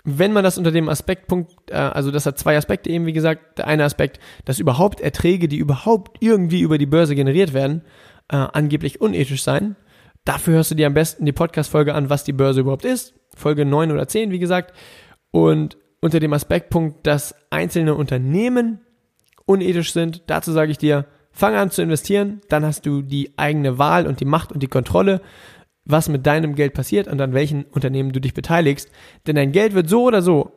wenn 0.04 0.32
man 0.32 0.42
das 0.42 0.58
unter 0.58 0.72
dem 0.72 0.88
Aspektpunkt, 0.88 1.70
äh, 1.70 1.74
also 1.74 2.10
das 2.10 2.26
hat 2.26 2.38
zwei 2.38 2.56
Aspekte 2.56 2.90
eben, 2.90 3.06
wie 3.06 3.12
gesagt. 3.12 3.58
Der 3.58 3.66
eine 3.66 3.84
Aspekt, 3.84 4.20
dass 4.44 4.58
überhaupt 4.58 5.00
Erträge, 5.00 5.48
die 5.48 5.58
überhaupt 5.58 6.18
irgendwie 6.20 6.60
über 6.60 6.78
die 6.78 6.86
Börse 6.86 7.14
generiert 7.14 7.52
werden, 7.52 7.82
äh, 8.28 8.36
angeblich 8.36 9.00
unethisch 9.00 9.42
sein. 9.42 9.76
Dafür 10.24 10.54
hörst 10.54 10.70
du 10.70 10.74
dir 10.74 10.86
am 10.86 10.94
besten 10.94 11.24
die 11.24 11.32
Podcast-Folge 11.32 11.94
an, 11.94 12.10
was 12.10 12.24
die 12.24 12.32
Börse 12.32 12.60
überhaupt 12.60 12.84
ist. 12.84 13.14
Folge 13.36 13.64
9 13.64 13.92
oder 13.92 14.08
10, 14.08 14.30
wie 14.30 14.38
gesagt. 14.38 14.72
Und 15.30 15.76
unter 16.00 16.20
dem 16.20 16.32
Aspektpunkt, 16.32 17.06
dass 17.06 17.34
einzelne 17.50 17.94
Unternehmen 17.94 18.80
unethisch 19.46 19.92
sind, 19.92 20.22
dazu 20.26 20.52
sage 20.52 20.70
ich 20.70 20.78
dir, 20.78 21.06
fang 21.30 21.54
an 21.54 21.70
zu 21.70 21.82
investieren, 21.82 22.40
dann 22.48 22.64
hast 22.64 22.86
du 22.86 23.02
die 23.02 23.32
eigene 23.36 23.78
Wahl 23.78 24.06
und 24.06 24.20
die 24.20 24.24
Macht 24.24 24.52
und 24.52 24.62
die 24.62 24.68
Kontrolle 24.68 25.20
was 25.84 26.08
mit 26.08 26.26
deinem 26.26 26.54
Geld 26.54 26.74
passiert 26.74 27.08
und 27.08 27.20
an 27.20 27.34
welchen 27.34 27.64
Unternehmen 27.64 28.12
du 28.12 28.20
dich 28.20 28.34
beteiligst. 28.34 28.90
Denn 29.26 29.36
dein 29.36 29.52
Geld 29.52 29.74
wird 29.74 29.88
so 29.88 30.04
oder 30.04 30.22
so 30.22 30.52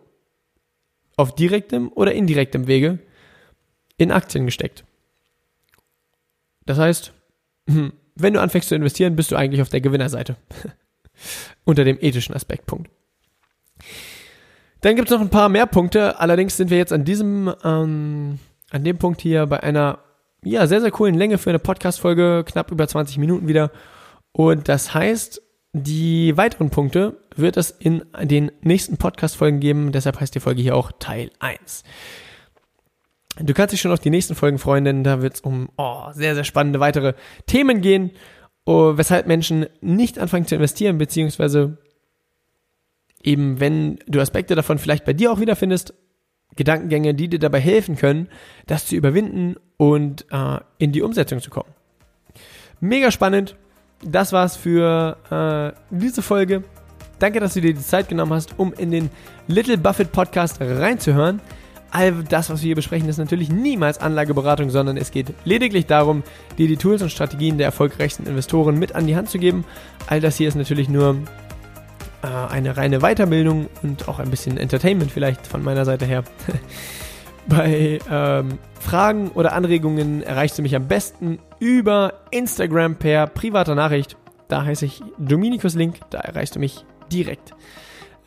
auf 1.17 1.34
direktem 1.34 1.91
oder 1.93 2.13
indirektem 2.13 2.67
Wege 2.67 3.00
in 3.98 4.12
Aktien 4.12 4.45
gesteckt. 4.45 4.84
Das 6.65 6.78
heißt, 6.78 7.13
hm, 7.69 7.93
wenn 8.15 8.34
du 8.34 8.41
anfängst 8.41 8.69
zu 8.69 8.76
investieren, 8.76 9.15
bist 9.15 9.32
du 9.32 9.36
eigentlich 9.36 9.62
auf 9.62 9.69
der 9.69 9.82
Gewinnerseite. 9.82 10.36
Unter 11.63 11.84
dem 11.84 11.98
ethischen 12.00 12.36
Aspektpunkt. 12.36 12.89
Dann 14.82 14.95
gibt 14.95 15.10
es 15.10 15.13
noch 15.13 15.21
ein 15.21 15.30
paar 15.30 15.50
mehr 15.50 15.65
Punkte. 15.65 16.19
Allerdings 16.19 16.58
sind 16.58 16.69
wir 16.69 16.78
jetzt 16.78 16.93
an 16.93 17.06
diesem, 17.06 17.54
ähm, 17.63 18.39
an 18.75 18.83
dem 18.83 18.97
Punkt 18.97 19.21
hier 19.21 19.45
bei 19.45 19.63
einer, 19.63 19.99
ja, 20.43 20.67
sehr, 20.67 20.81
sehr 20.81 20.91
coolen 20.91 21.15
Länge 21.15 21.38
für 21.38 21.49
eine 21.49 21.59
Podcast-Folge, 21.59 22.43
knapp 22.45 22.71
über 22.71 22.85
20 22.85 23.17
Minuten 23.17 23.47
wieder. 23.47 23.71
Und 24.33 24.67
das 24.67 24.93
heißt, 24.93 25.41
die 25.71 26.35
weiteren 26.35 26.71
Punkte 26.71 27.17
wird 27.38 27.55
es 27.55 27.71
in 27.71 28.03
den 28.21 28.51
nächsten 28.61 28.97
Podcast-Folgen 28.97 29.61
geben. 29.61 29.93
Deshalb 29.93 30.19
heißt 30.19 30.35
die 30.35 30.41
Folge 30.41 30.61
hier 30.61 30.75
auch 30.75 30.91
Teil 30.99 31.31
1. 31.39 31.83
Du 33.39 33.53
kannst 33.53 33.71
dich 33.71 33.79
schon 33.79 33.93
auf 33.93 33.99
die 33.99 34.09
nächsten 34.09 34.35
Folgen 34.35 34.59
freuen, 34.59 34.83
denn 34.83 35.03
da 35.05 35.21
wird 35.21 35.35
es 35.35 35.41
um 35.41 35.69
oh, 35.77 36.11
sehr, 36.11 36.35
sehr 36.35 36.43
spannende 36.43 36.81
weitere 36.81 37.13
Themen 37.45 37.79
gehen, 37.79 38.11
oh, 38.65 38.97
weshalb 38.97 39.27
Menschen 39.27 39.67
nicht 39.79 40.19
anfangen 40.19 40.47
zu 40.47 40.55
investieren, 40.55 40.97
beziehungsweise 40.97 41.77
eben, 43.23 43.61
wenn 43.61 43.99
du 44.05 44.19
Aspekte 44.19 44.55
davon 44.55 44.79
vielleicht 44.79 45.05
bei 45.05 45.13
dir 45.13 45.31
auch 45.31 45.39
wiederfindest, 45.39 45.93
Gedankengänge, 46.55 47.13
die 47.13 47.27
dir 47.27 47.39
dabei 47.39 47.60
helfen 47.60 47.95
können, 47.95 48.29
das 48.65 48.86
zu 48.86 48.95
überwinden 48.95 49.55
und 49.77 50.25
äh, 50.31 50.60
in 50.77 50.91
die 50.91 51.01
Umsetzung 51.01 51.41
zu 51.41 51.49
kommen. 51.49 51.69
Mega 52.79 53.12
spannend 53.12 53.55
das 54.05 54.34
war's 54.34 54.55
für 54.55 55.17
äh, 55.29 55.79
diese 55.89 56.21
Folge. 56.21 56.63
Danke, 57.19 57.39
dass 57.39 57.53
du 57.53 57.62
dir 57.62 57.73
die 57.73 57.81
Zeit 57.81 58.10
genommen 58.10 58.34
hast, 58.34 58.60
um 58.60 58.73
in 58.73 58.91
den 58.91 59.10
Little 59.47 59.77
Buffett 59.77 60.12
Podcast 60.12 60.58
reinzuhören. 60.60 61.41
All 61.91 62.12
das, 62.27 62.49
was 62.49 62.62
wir 62.62 62.67
hier 62.67 62.75
besprechen, 62.75 63.08
ist 63.08 63.17
natürlich 63.17 63.49
niemals 63.49 63.99
Anlageberatung, 63.99 64.69
sondern 64.69 64.97
es 64.97 65.12
geht 65.12 65.27
lediglich 65.45 65.86
darum, 65.86 66.23
dir 66.58 66.67
die 66.67 66.75
Tools 66.75 67.01
und 67.01 67.10
Strategien 67.10 67.58
der 67.58 67.67
erfolgreichsten 67.67 68.27
Investoren 68.27 68.77
mit 68.77 68.95
an 68.95 69.08
die 69.08 69.15
Hand 69.15 69.29
zu 69.29 69.39
geben. 69.39 69.63
All 70.08 70.19
das 70.19 70.36
hier 70.36 70.49
ist 70.49 70.55
natürlich 70.55 70.89
nur 70.89 71.17
äh, 72.25 72.53
eine 72.53 72.75
reine 72.75 72.99
Weiterbildung 72.99 73.67
und 73.83 74.07
auch 74.07 74.19
ein 74.19 74.31
bisschen 74.31 74.57
Entertainment 74.57 75.11
vielleicht 75.11 75.45
von 75.45 75.63
meiner 75.63 75.85
Seite 75.85 76.05
her. 76.05 76.23
Bei 77.47 77.99
ähm, 78.09 78.57
Fragen 78.79 79.29
oder 79.29 79.53
Anregungen 79.53 80.23
erreichst 80.23 80.57
du 80.57 80.63
mich 80.63 80.75
am 80.75 80.88
besten 80.88 81.38
über 81.59 82.13
Instagram 82.31 82.95
per 82.95 83.27
privater 83.27 83.75
Nachricht. 83.75 84.17
Da 84.47 84.65
heiße 84.65 84.85
ich 84.85 85.03
Dominikus 85.19 85.75
Link, 85.75 85.99
da 86.09 86.19
erreichst 86.19 86.55
du 86.55 86.59
mich 86.59 86.83
direkt. 87.11 87.53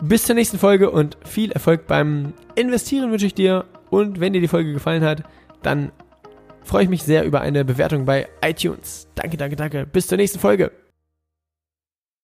Bis 0.00 0.24
zur 0.24 0.36
nächsten 0.36 0.58
Folge 0.58 0.90
und 0.90 1.18
viel 1.24 1.50
Erfolg 1.50 1.88
beim 1.88 2.32
Investieren 2.54 3.10
wünsche 3.10 3.26
ich 3.26 3.34
dir. 3.34 3.64
Und 3.90 4.20
wenn 4.20 4.32
dir 4.32 4.40
die 4.40 4.48
Folge 4.48 4.72
gefallen 4.72 5.02
hat, 5.02 5.24
dann 5.62 5.90
freue 6.62 6.84
ich 6.84 6.88
mich 6.88 7.02
sehr 7.02 7.24
über 7.24 7.40
eine 7.40 7.64
Bewertung 7.64 8.04
bei 8.04 8.28
iTunes. 8.44 9.08
Danke, 9.16 9.36
danke, 9.36 9.56
danke. 9.56 9.86
Bis 9.86 10.06
zur 10.06 10.18
nächsten 10.18 10.38
Folge. 10.38 10.70